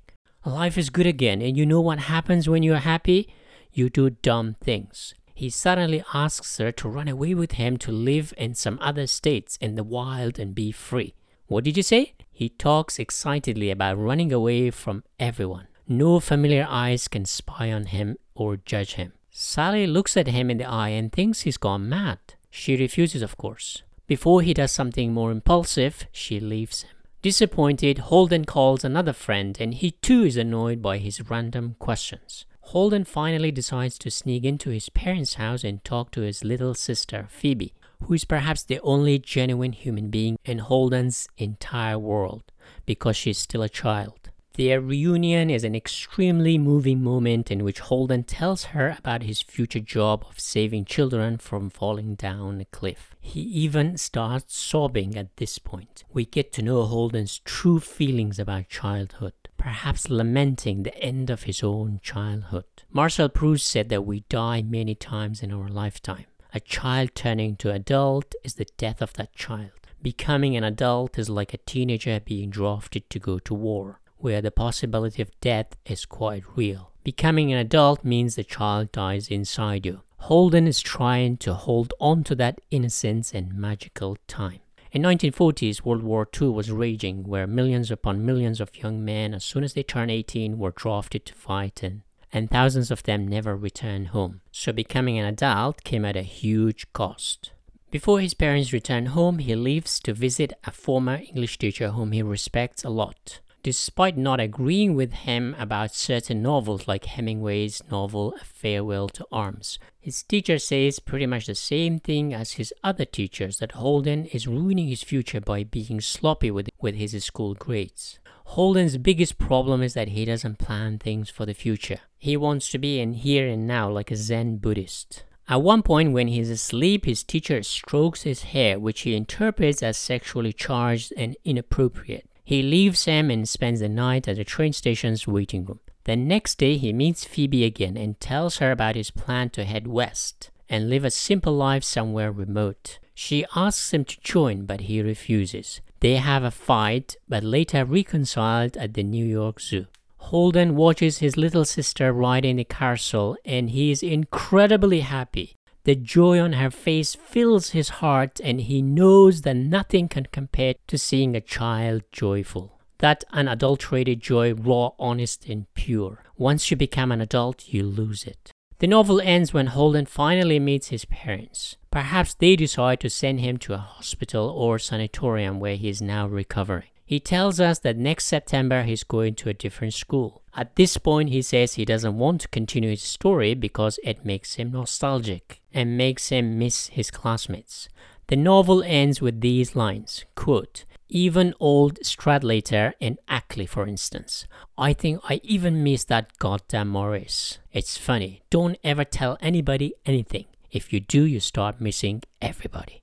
Life 0.47 0.79
is 0.79 0.89
good 0.89 1.07
again, 1.07 1.43
and 1.43 1.55
you 1.55 1.67
know 1.67 1.83
what 1.83 1.99
happens 1.99 2.49
when 2.49 2.63
you're 2.63 2.79
happy? 2.79 3.29
You 3.71 3.91
do 3.91 4.09
dumb 4.09 4.57
things. 4.63 5.13
He 5.35 5.51
suddenly 5.51 6.03
asks 6.15 6.57
her 6.57 6.73
to 6.73 6.89
run 6.89 7.07
away 7.07 7.35
with 7.35 7.53
him 7.53 7.77
to 7.77 7.93
live 7.93 8.33
in 8.39 8.55
some 8.55 8.79
other 8.81 9.07
states 9.07 9.59
in 9.61 9.75
the 9.75 9.85
wild 9.85 10.39
and 10.39 10.55
be 10.55 10.73
free. 10.73 11.15
What 11.47 11.65
did 11.65 11.77
you 11.77 11.83
say? 11.83 12.15
He 12.33 12.49
talks 12.49 12.99
excitedly 12.99 13.71
about 13.71 13.99
running 13.99 14.33
away 14.33 14.71
from 14.71 15.05
everyone. 15.21 15.69
No 15.87 16.21
familiar 16.21 16.67
eyes 16.67 17.07
can 17.07 17.27
spy 17.27 17.71
on 17.71 17.85
him 17.85 18.17
or 18.35 18.57
judge 18.57 18.95
him. 18.95 19.13
Sally 19.31 19.87
looks 19.87 20.17
at 20.17 20.29
him 20.29 20.51
in 20.51 20.59
the 20.59 20.69
eye 20.69 20.91
and 20.91 21.13
thinks 21.13 21.43
he's 21.43 21.57
gone 21.57 21.89
mad. 21.89 22.19
She 22.51 22.77
refuses, 22.77 23.23
of 23.23 23.37
course. 23.37 23.83
Before 24.07 24.43
he 24.43 24.55
does 24.55 24.73
something 24.73 25.13
more 25.13 25.31
impulsive, 25.31 26.07
she 26.13 26.41
leaves 26.41 26.83
him. 26.83 26.91
Disappointed, 27.21 27.99
Holden 27.99 28.45
calls 28.45 28.85
another 28.85 29.13
friend 29.13 29.57
and 29.61 29.75
he 29.75 29.91
too 29.91 30.23
is 30.23 30.37
annoyed 30.37 30.81
by 30.81 30.99
his 30.99 31.29
random 31.29 31.77
questions. 31.79 32.47
Holden 32.61 33.05
finally 33.05 33.51
decides 33.51 33.99
to 33.99 34.11
sneak 34.11 34.45
into 34.45 34.71
his 34.71 34.89
parents' 34.89 35.35
house 35.35 35.65
and 35.65 35.83
talk 35.85 36.11
to 36.13 36.21
his 36.21 36.45
little 36.45 36.75
sister, 36.75 37.27
Phoebe, 37.29 37.73
who 38.05 38.15
is 38.15 38.25
perhaps 38.25 38.63
the 38.63 38.81
only 38.81 39.19
genuine 39.19 39.73
human 39.73 40.11
being 40.11 40.39
in 40.45 40.59
Holden's 40.59 41.29
entire 41.39 41.99
world 41.99 42.45
because 42.87 43.17
she's 43.17 43.39
still 43.39 43.63
a 43.63 43.69
child. 43.69 44.31
Their 44.59 44.81
reunion 44.81 45.51
is 45.51 45.63
an 45.63 45.77
extremely 45.77 46.59
moving 46.59 47.01
moment 47.01 47.53
in 47.53 47.63
which 47.63 47.79
Holden 47.79 48.25
tells 48.25 48.65
her 48.75 48.97
about 48.99 49.23
his 49.23 49.41
future 49.41 49.79
job 49.79 50.27
of 50.29 50.41
saving 50.41 50.85
children 50.87 51.39
from 51.39 51.71
falling 51.71 52.17
down 52.17 52.61
a 52.61 52.65
cliff. 52.65 53.15
He 53.21 53.41
even 53.41 53.97
starts 53.99 54.57
sobbing 54.57 55.17
at 55.17 55.37
this 55.37 55.61
point. 55.61 56.03
We 56.13 56.25
get 56.25 56.53
to 56.55 56.63
know 56.63 56.83
Holden's 56.83 57.39
true 57.45 57.79
feelings 57.79 58.41
about 58.41 58.69
childhood, 58.69 59.35
perhaps 59.57 60.11
lamenting 60.11 60.83
the 60.83 60.99
end 60.99 61.31
of 61.31 61.45
his 61.45 61.63
own 61.63 62.01
childhood. 62.03 62.83
Marcel 62.91 63.29
Proust 63.29 63.65
said 63.65 63.91
that 63.91 64.05
we 64.05 64.25
die 64.29 64.63
many 64.63 64.97
times 64.97 65.41
in 65.41 65.53
our 65.53 65.69
lifetime. 65.69 66.27
A 66.53 66.59
child 66.59 67.15
turning 67.15 67.55
to 67.59 67.71
adult 67.71 68.35
is 68.43 68.55
the 68.55 68.67
death 68.77 69.01
of 69.03 69.13
that 69.13 69.37
child. 69.37 69.71
Becoming 70.03 70.57
an 70.57 70.65
adult 70.65 71.17
is 71.17 71.31
like 71.31 71.55
a 71.55 71.59
teenager 71.59 72.19
being 72.19 72.51
drafted 72.51 73.09
to 73.11 73.21
go 73.21 73.39
to 73.39 73.55
war 73.55 74.01
where 74.19 74.41
the 74.41 74.51
possibility 74.51 75.23
of 75.23 75.41
death 75.41 75.77
is 75.87 76.05
quite 76.05 76.45
real. 76.57 76.93
Becoming 77.05 77.53
an 77.53 77.59
adult 77.59 78.05
means 78.05 78.35
the 78.35 78.45
child 78.45 78.93
dies 78.93 79.29
inside 79.29 79.87
you. 79.87 80.03
Holden 80.19 80.67
is 80.67 80.81
trying 80.81 81.37
to 81.39 81.55
hold 81.55 81.95
on 82.01 82.25
to 82.25 82.35
that 82.35 82.61
innocence 82.71 83.33
and 83.33 83.55
magical 83.55 84.17
time. 84.27 84.61
In 84.91 85.03
1940s, 85.03 85.83
World 85.85 86.03
War 86.03 86.29
II 86.41 86.49
was 86.49 86.71
raging, 86.71 87.25
where 87.25 87.47
millions 87.47 87.91
upon 87.91 88.27
millions 88.27 88.61
of 88.61 88.77
young 88.77 89.05
men, 89.05 89.35
as 89.35 89.45
soon 89.45 89.63
as 89.63 89.75
they 89.75 89.83
turned 89.83 90.11
18, 90.11 90.59
were 90.59 90.73
drafted 90.73 91.25
to 91.27 91.35
fight 91.35 91.85
in, 91.85 92.03
and 92.33 92.51
thousands 92.51 92.91
of 92.91 93.03
them 93.05 93.29
never 93.29 93.57
returned 93.57 94.09
home. 94.09 94.41
So 94.51 94.73
becoming 94.73 95.19
an 95.19 95.27
adult 95.27 95.85
came 95.85 96.05
at 96.05 96.17
a 96.17 96.23
huge 96.23 96.93
cost. 96.93 97.53
Before 97.91 98.21
his 98.21 98.35
parents 98.35 98.73
return 98.73 99.07
home, 99.07 99.39
he 99.39 99.55
leaves 99.55 100.01
to 100.01 100.13
visit 100.13 100.53
a 100.65 100.71
former 100.71 101.17
English 101.17 101.59
teacher 101.59 101.91
whom 101.91 102.13
he 102.13 102.23
respects 102.23 102.85
a 102.85 102.91
lot 102.91 103.41
despite 103.63 104.17
not 104.17 104.41
agreeing 104.41 104.95
with 104.95 105.13
him 105.13 105.55
about 105.59 105.95
certain 105.95 106.43
novels 106.43 106.87
like 106.87 107.05
Hemingway's 107.05 107.83
novel 107.91 108.35
A 108.41 108.45
Farewell 108.45 109.09
to 109.11 109.27
Arms. 109.31 109.79
His 110.01 110.23
teacher 110.23 110.59
says 110.59 111.01
pretty 111.01 111.27
much 111.27 111.47
the 111.47 111.55
same 111.55 111.99
thing 111.99 112.33
as 112.33 112.53
his 112.53 112.73
other 112.83 113.05
teachers 113.05 113.59
that 113.59 113.73
Holden 113.73 114.27
is 114.27 114.47
ruining 114.47 114.89
his 114.89 115.03
future 115.03 115.41
by 115.41 115.65
being 115.65 116.01
sloppy 116.01 116.51
with, 116.51 116.69
with 116.81 116.95
his 116.95 117.25
school 117.25 117.55
grades. 117.55 118.19
Holden's 118.45 118.97
biggest 118.97 119.37
problem 119.37 119.83
is 119.83 119.93
that 119.95 120.09
he 120.09 120.25
doesn't 120.25 120.59
plan 120.59 120.99
things 120.99 121.29
for 121.29 121.45
the 121.45 121.53
future. 121.53 121.99
He 122.17 122.37
wants 122.37 122.71
to 122.71 122.79
be 122.79 122.99
in 122.99 123.13
here 123.13 123.47
and 123.47 123.67
now 123.67 123.91
like 123.91 124.11
a 124.11 124.17
Zen 124.17 124.57
Buddhist. 124.57 125.25
At 125.51 125.63
one 125.63 125.83
point, 125.83 126.13
when 126.13 126.29
he's 126.29 126.51
asleep, 126.51 127.05
his 127.05 127.23
teacher 127.23 127.63
strokes 127.63 128.23
his 128.23 128.43
hair, 128.43 128.79
which 128.79 129.03
he 129.03 129.15
interprets 129.15 129.83
as 129.83 129.97
sexually 129.97 130.53
charged 130.53 131.13
and 131.17 131.37
inappropriate. 131.45 132.29
He 132.49 132.63
leaves 132.63 133.05
him 133.05 133.31
and 133.31 133.47
spends 133.47 133.81
the 133.81 133.91
night 133.91 134.27
at 134.27 134.37
the 134.37 134.43
train 134.43 134.73
station's 134.73 135.27
waiting 135.27 135.67
room. 135.67 135.81
The 136.05 136.17
next 136.17 136.57
day, 136.57 136.79
he 136.79 136.95
meets 136.95 137.27
Phoebe 137.27 137.63
again 137.63 137.99
and 137.99 138.19
tells 138.21 138.57
her 138.57 138.71
about 138.71 138.97
his 138.97 139.11
plan 139.11 139.51
to 139.51 139.67
head 139.67 139.87
west 139.87 140.51
and 140.67 140.89
live 140.89 141.05
a 141.05 141.11
simple 141.11 141.55
life 141.55 141.85
somewhere 141.85 142.33
remote. 142.33 143.01
She 143.15 143.45
asks 143.55 143.93
him 143.93 144.07
to 144.07 144.21
join, 144.23 144.65
but 144.65 144.81
he 144.81 145.03
refuses. 145.03 145.83
They 146.01 146.17
have 146.17 146.43
a 146.43 146.51
fight, 146.51 147.17
but 147.29 147.45
later 147.45 147.85
reconciled 147.85 148.79
at 148.79 148.95
the 148.95 149.03
New 149.03 149.27
York 149.27 149.61
Zoo. 149.61 149.85
Holden 150.17 150.75
watches 150.75 151.19
his 151.19 151.37
little 151.37 151.67
sister 151.67 152.15
ride 152.15 152.47
in 152.47 152.57
the 152.57 152.65
carousel 152.65 153.37
and 153.45 153.69
he 153.69 153.91
is 153.91 154.03
incredibly 154.03 155.01
happy. 155.01 155.58
The 155.89 155.95
joy 155.95 156.39
on 156.39 156.53
her 156.53 156.71
face 156.71 157.15
fills 157.15 157.71
his 157.71 157.89
heart, 158.05 158.43
and 158.45 158.61
he 158.61 158.83
knows 158.83 159.41
that 159.41 159.57
nothing 159.57 160.07
can 160.07 160.27
compare 160.31 160.75
to 160.87 160.99
seeing 160.99 161.35
a 161.35 161.41
child 161.41 162.03
joyful. 162.13 162.79
That 162.99 163.25
unadulterated 163.33 164.21
joy, 164.21 164.53
raw, 164.53 164.91
honest, 164.99 165.47
and 165.47 165.65
pure. 165.73 166.25
Once 166.37 166.71
you 166.71 166.77
become 166.77 167.11
an 167.11 167.23
adult, 167.23 167.73
you 167.73 167.85
lose 167.85 168.25
it. 168.25 168.51
The 168.81 168.87
novel 168.87 169.19
ends 169.23 169.55
when 169.55 169.69
Holden 169.69 170.05
finally 170.05 170.59
meets 170.59 170.89
his 170.89 171.07
parents. 171.07 171.79
Perhaps 171.91 172.35
they 172.35 172.55
decide 172.55 173.01
to 173.01 173.09
send 173.09 173.41
him 173.41 173.57
to 173.57 173.73
a 173.73 173.79
hospital 173.79 174.51
or 174.51 174.79
sanatorium 174.79 175.59
where 175.59 175.77
he 175.77 175.89
is 175.89 176.03
now 176.03 176.29
recovering. 176.29 176.91
He 177.09 177.21
tells 177.21 177.59
us 177.59 177.79
that 177.79 177.97
next 177.97 178.27
September 178.27 178.83
he's 178.83 179.03
going 179.03 179.35
to 179.37 179.49
a 179.49 179.55
different 179.55 179.95
school. 179.95 180.43
At 180.55 180.77
this 180.77 180.99
point, 180.99 181.31
he 181.31 181.41
says 181.41 181.73
he 181.73 181.87
doesn't 181.87 182.19
want 182.19 182.43
to 182.43 182.49
continue 182.49 182.91
his 182.91 183.01
story 183.01 183.55
because 183.55 183.99
it 184.05 184.27
makes 184.27 184.57
him 184.57 184.73
nostalgic 184.73 185.63
and 185.73 185.97
makes 185.97 186.29
him 186.29 186.59
miss 186.59 186.89
his 186.89 187.11
classmates. 187.11 187.89
The 188.27 188.37
novel 188.37 188.83
ends 188.83 189.23
with 189.23 189.41
these 189.41 189.75
lines 189.75 190.27
quote, 190.35 190.85
even 191.09 191.55
old 191.59 191.99
Stradlater 192.01 192.93
in 193.01 193.17
Ackley, 193.27 193.65
for 193.65 193.87
instance. 193.87 194.47
I 194.77 194.93
think 194.93 195.23
I 195.31 195.41
even 195.43 195.83
miss 195.83 196.05
that 196.05 196.37
goddamn 196.39 196.89
Maurice. 196.89 197.59
It's 197.73 197.97
funny. 197.97 198.43
Don't 198.51 198.77
ever 198.85 199.05
tell 199.05 199.39
anybody 199.41 199.95
anything. 200.05 200.45
If 200.71 200.93
you 200.93 201.01
do, 201.01 201.25
you 201.25 201.41
start 201.41 201.81
missing 201.81 202.23
everybody. 202.43 203.03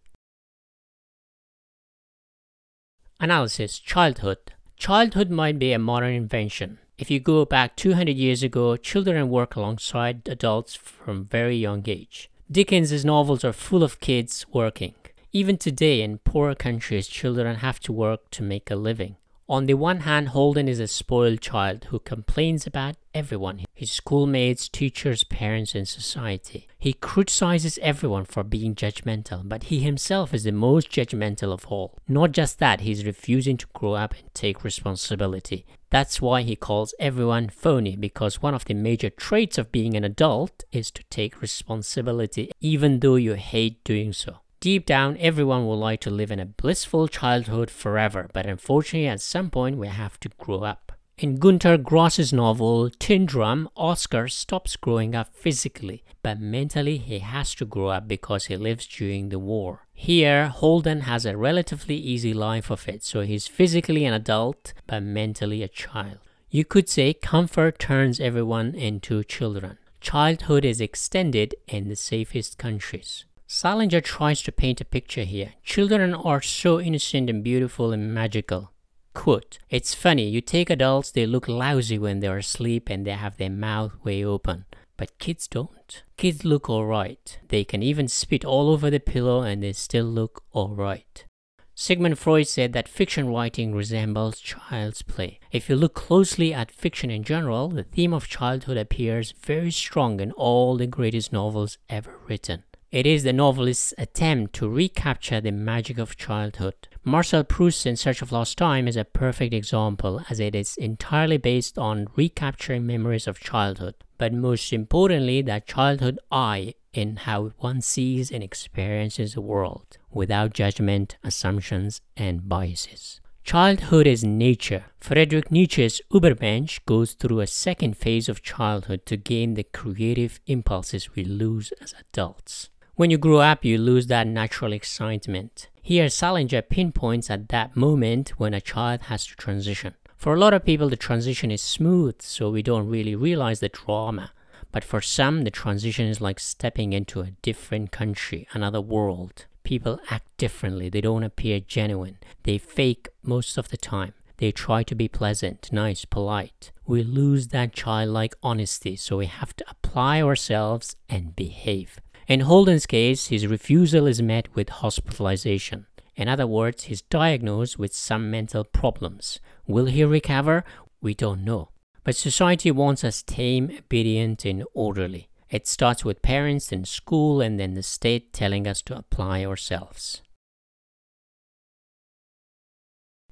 Analysis 3.26 3.80
Childhood. 3.80 4.54
Childhood 4.78 5.32
might 5.32 5.58
be 5.58 5.74
a 5.74 5.80
modern 5.80 6.14
invention. 6.14 6.78
If 7.00 7.10
you 7.10 7.20
go 7.20 7.44
back 7.44 7.76
200 7.76 8.16
years 8.16 8.44
ago, 8.44 8.78
children 8.78 9.30
work 9.30 9.56
alongside 9.56 10.30
adults 10.30 10.76
from 10.76 11.26
very 11.26 11.58
young 11.58 11.82
age. 11.88 12.30
Dickens's 12.52 13.04
novels 13.04 13.44
are 13.44 13.52
full 13.52 13.82
of 13.82 14.00
kids 14.00 14.46
working. 14.54 14.94
Even 15.34 15.58
today, 15.58 16.04
in 16.04 16.20
poorer 16.20 16.54
countries, 16.54 17.08
children 17.08 17.56
have 17.56 17.80
to 17.80 17.92
work 17.92 18.30
to 18.30 18.44
make 18.44 18.70
a 18.70 18.76
living. 18.76 19.16
On 19.50 19.66
the 19.66 19.74
one 19.74 20.02
hand, 20.02 20.30
Holden 20.30 20.68
is 20.68 20.80
a 20.80 20.88
spoiled 20.88 21.42
child 21.42 21.86
who 21.86 21.98
complains 21.98 22.68
about 22.68 22.96
everyone. 23.16 23.65
His 23.76 23.92
schoolmates, 23.92 24.70
teachers, 24.70 25.26
parents, 25.26 25.76
and 25.76 25.88
society. 25.88 26.68
He 26.80 26.94
criticizes 26.94 27.78
everyone 27.82 28.26
for 28.26 28.44
being 28.44 28.74
judgmental, 28.74 29.48
but 29.48 29.64
he 29.64 29.80
himself 29.82 30.34
is 30.34 30.46
the 30.46 30.52
most 30.54 30.90
judgmental 30.90 31.52
of 31.52 31.68
all. 31.68 31.98
Not 32.08 32.32
just 32.32 32.58
that, 32.60 32.82
he's 32.82 33.06
refusing 33.06 33.58
to 33.58 33.68
grow 33.74 33.94
up 33.94 34.14
and 34.14 34.34
take 34.34 34.64
responsibility. 34.64 35.66
That's 35.90 36.22
why 36.22 36.42
he 36.42 36.56
calls 36.56 36.96
everyone 37.00 37.50
phony, 37.50 37.96
because 37.96 38.42
one 38.42 38.54
of 38.54 38.66
the 38.66 38.74
major 38.74 39.10
traits 39.10 39.58
of 39.58 39.72
being 39.72 39.96
an 39.96 40.04
adult 40.04 40.64
is 40.72 40.90
to 40.92 41.04
take 41.10 41.42
responsibility, 41.42 42.52
even 42.62 43.02
though 43.02 43.16
you 43.16 43.34
hate 43.34 43.84
doing 43.84 44.14
so. 44.14 44.38
Deep 44.62 44.86
down, 44.86 45.18
everyone 45.20 45.68
would 45.68 45.76
like 45.76 46.00
to 46.02 46.10
live 46.10 46.32
in 46.32 46.40
a 46.40 46.46
blissful 46.46 47.08
childhood 47.08 47.70
forever, 47.70 48.30
but 48.34 48.46
unfortunately, 48.46 49.08
at 49.08 49.22
some 49.22 49.50
point, 49.50 49.78
we 49.78 49.88
have 49.88 50.20
to 50.20 50.30
grow 50.40 50.64
up. 50.64 50.85
In 51.18 51.38
Gunter 51.38 51.78
Grass's 51.78 52.34
novel 52.34 52.90
Tin 52.90 53.26
Drum, 53.26 53.70
Oscar 53.78 54.28
stops 54.28 54.76
growing 54.76 55.16
up 55.16 55.34
physically, 55.34 56.04
but 56.22 56.42
mentally 56.42 56.98
he 56.98 57.20
has 57.20 57.56
to 57.56 57.64
grow 57.64 57.88
up 57.88 58.06
because 58.06 58.48
he 58.48 58.58
lives 58.58 58.86
during 58.86 59.30
the 59.30 59.40
war. 59.40 59.88
Here, 59.94 60.50
Holden 60.50 61.02
has 61.02 61.26
a 61.26 61.38
relatively 61.38 61.96
easy 61.96 62.34
life 62.34 62.70
of 62.70 62.90
it, 62.90 63.02
so 63.02 63.22
he's 63.22 63.48
physically 63.48 64.04
an 64.04 64.14
adult, 64.14 64.74
but 64.88 65.04
mentally 65.04 65.64
a 65.64 65.70
child. 65.70 66.18
You 66.50 66.66
could 66.66 66.90
say 66.90 67.14
comfort 67.14 67.80
turns 67.80 68.20
everyone 68.20 68.76
into 68.76 69.24
children. 69.24 69.78
Childhood 70.02 70.66
is 70.66 70.82
extended 70.82 71.56
in 71.66 71.88
the 71.88 71.96
safest 71.96 72.58
countries. 72.58 73.24
Salinger 73.48 74.02
tries 74.02 74.42
to 74.42 74.52
paint 74.52 74.82
a 74.82 74.86
picture 74.86 75.24
here. 75.24 75.54
Children 75.64 76.14
are 76.14 76.42
so 76.42 76.82
innocent 76.82 77.30
and 77.30 77.42
beautiful 77.42 77.94
and 77.94 78.14
magical. 78.14 78.74
Quote, 79.16 79.58
It's 79.72 79.96
funny, 79.96 80.30
you 80.30 80.42
take 80.42 80.70
adults, 80.70 81.10
they 81.10 81.26
look 81.26 81.48
lousy 81.48 81.98
when 81.98 82.20
they're 82.20 82.38
asleep 82.38 82.90
and 82.90 83.08
they 83.08 83.12
have 83.12 83.38
their 83.38 83.50
mouth 83.50 83.94
way 84.04 84.24
open. 84.24 84.66
But 84.98 85.18
kids 85.18 85.48
don't. 85.48 86.04
Kids 86.18 86.46
look 86.46 86.70
alright. 86.70 87.40
They 87.48 87.64
can 87.64 87.82
even 87.82 88.08
spit 88.08 88.46
all 88.46 88.70
over 88.70 88.92
the 88.92 89.00
pillow 89.00 89.42
and 89.42 89.64
they 89.64 89.74
still 89.74 90.06
look 90.06 90.44
alright. 90.54 91.26
Sigmund 91.74 92.20
Freud 92.20 92.48
said 92.48 92.74
that 92.74 92.88
fiction 92.88 93.28
writing 93.28 93.74
resembles 93.74 94.40
child's 94.40 95.02
play. 95.02 95.40
If 95.52 95.70
you 95.70 95.76
look 95.76 95.94
closely 95.94 96.54
at 96.54 96.72
fiction 96.72 97.10
in 97.10 97.24
general, 97.24 97.70
the 97.70 97.84
theme 97.84 98.14
of 98.14 98.28
childhood 98.28 98.78
appears 98.78 99.34
very 99.44 99.72
strong 99.72 100.20
in 100.20 100.32
all 100.34 100.78
the 100.78 100.88
greatest 100.88 101.34
novels 101.34 101.78
ever 101.90 102.20
written. 102.28 102.64
It 102.96 103.06
is 103.06 103.24
the 103.24 103.34
novelist's 103.34 103.94
attempt 103.98 104.54
to 104.54 104.70
recapture 104.70 105.42
the 105.42 105.52
magic 105.52 105.98
of 105.98 106.16
childhood. 106.16 106.88
Marcel 107.04 107.44
Proust's 107.44 107.86
In 107.86 107.98
Search 107.98 108.22
of 108.22 108.32
Lost 108.32 108.58
Time 108.58 108.88
is 108.88 108.96
a 108.96 109.04
perfect 109.04 109.54
example 109.54 110.22
as 110.30 110.40
it 110.40 110.56
is 110.56 110.78
entirely 110.78 111.36
based 111.36 111.78
on 111.78 112.08
recapturing 112.16 112.88
memories 112.88 113.28
of 113.28 113.42
childhood, 113.42 113.96
but 114.18 114.32
most 114.32 114.72
importantly, 114.72 115.42
that 115.42 115.68
childhood 115.68 116.20
eye 116.32 116.74
in 116.94 117.18
how 117.18 117.52
one 117.58 117.82
sees 117.82 118.32
and 118.32 118.42
experiences 118.42 119.34
the 119.34 119.42
world 119.42 119.98
without 120.10 120.54
judgment, 120.54 121.18
assumptions, 121.22 122.00
and 122.16 122.48
biases. 122.48 123.20
Childhood 123.44 124.08
is 124.08 124.24
nature. 124.24 124.86
Friedrich 125.02 125.52
Nietzsche's 125.52 126.02
Übermensch 126.14 126.80
goes 126.86 127.12
through 127.12 127.42
a 127.42 127.48
second 127.48 127.98
phase 127.98 128.30
of 128.30 128.42
childhood 128.42 129.06
to 129.08 129.18
gain 129.18 129.56
the 129.56 129.66
creative 129.66 130.40
impulses 130.48 131.14
we 131.14 131.26
lose 131.26 131.74
as 131.82 131.94
adults. 132.00 132.70
When 132.98 133.12
you 133.12 133.18
grow 133.18 133.40
up, 133.40 133.66
you 133.66 133.78
lose 133.78 134.08
that 134.08 134.26
natural 134.26 134.72
excitement. 134.72 135.68
Here, 135.82 136.08
Salinger 136.08 136.62
pinpoints 136.62 137.30
at 137.30 137.50
that 137.50 137.76
moment 137.76 138.30
when 138.38 138.54
a 138.54 138.62
child 138.62 139.02
has 139.04 139.28
to 139.28 139.36
transition. 139.36 139.96
For 140.16 140.34
a 140.34 140.40
lot 140.40 140.54
of 140.54 140.64
people, 140.64 140.88
the 140.88 140.96
transition 140.96 141.52
is 141.52 141.62
smooth, 141.62 142.22
so 142.22 142.50
we 142.50 142.64
don't 142.64 142.88
really 142.88 143.14
realize 143.14 143.60
the 143.60 143.68
drama. 143.68 144.32
But 144.72 144.86
for 144.86 145.02
some, 145.02 145.44
the 145.44 145.52
transition 145.52 146.08
is 146.08 146.22
like 146.22 146.40
stepping 146.40 146.94
into 146.94 147.20
a 147.20 147.32
different 147.42 147.92
country, 147.92 148.48
another 148.54 148.80
world. 148.80 149.46
People 149.66 150.00
act 150.10 150.28
differently, 150.38 150.88
they 150.88 151.02
don't 151.02 151.24
appear 151.24 151.60
genuine, 151.60 152.18
they 152.44 152.58
fake 152.58 153.10
most 153.22 153.58
of 153.58 153.68
the 153.68 153.78
time. 153.78 154.14
They 154.38 154.54
try 154.54 154.84
to 154.84 154.96
be 154.96 155.10
pleasant, 155.10 155.70
nice, 155.74 156.06
polite. 156.06 156.72
We 156.86 157.04
lose 157.04 157.50
that 157.50 157.74
childlike 157.74 158.36
honesty, 158.42 158.96
so 158.96 159.18
we 159.18 159.26
have 159.26 159.54
to 159.58 159.66
apply 159.70 160.22
ourselves 160.22 160.96
and 161.10 161.36
behave. 161.36 162.00
In 162.28 162.42
Holden's 162.42 162.88
case, 162.88 163.28
his 163.28 163.46
refusal 163.46 164.08
is 164.08 164.22
met 164.22 164.54
with 164.56 164.70
hospitalization. 164.70 165.86
In 166.16 166.28
other 166.28 166.48
words, 166.48 166.86
he's 166.86 167.02
diagnosed 167.04 167.78
with 167.78 167.94
some 167.94 168.32
mental 168.32 168.64
problems. 168.64 169.40
Will 169.68 169.86
he 169.86 170.04
recover? 170.04 170.64
We 171.02 171.14
don't 171.14 171.44
know. 171.44 171.70
But 172.04 172.16
society 172.16 172.72
wants 172.72 173.04
us 173.04 173.22
tame, 173.22 173.72
obedient, 173.78 174.46
and 174.46 174.64
orderly. 174.74 175.30
It 175.50 175.68
starts 175.68 176.04
with 176.04 176.22
parents 176.22 176.72
and 176.72 176.88
school 176.88 177.42
and 177.42 177.60
then 177.60 177.74
the 177.74 177.84
state 177.84 178.34
telling 178.34 178.68
us 178.68 178.82
to 178.84 178.98
apply 178.98 179.46
ourselves. 179.46 180.22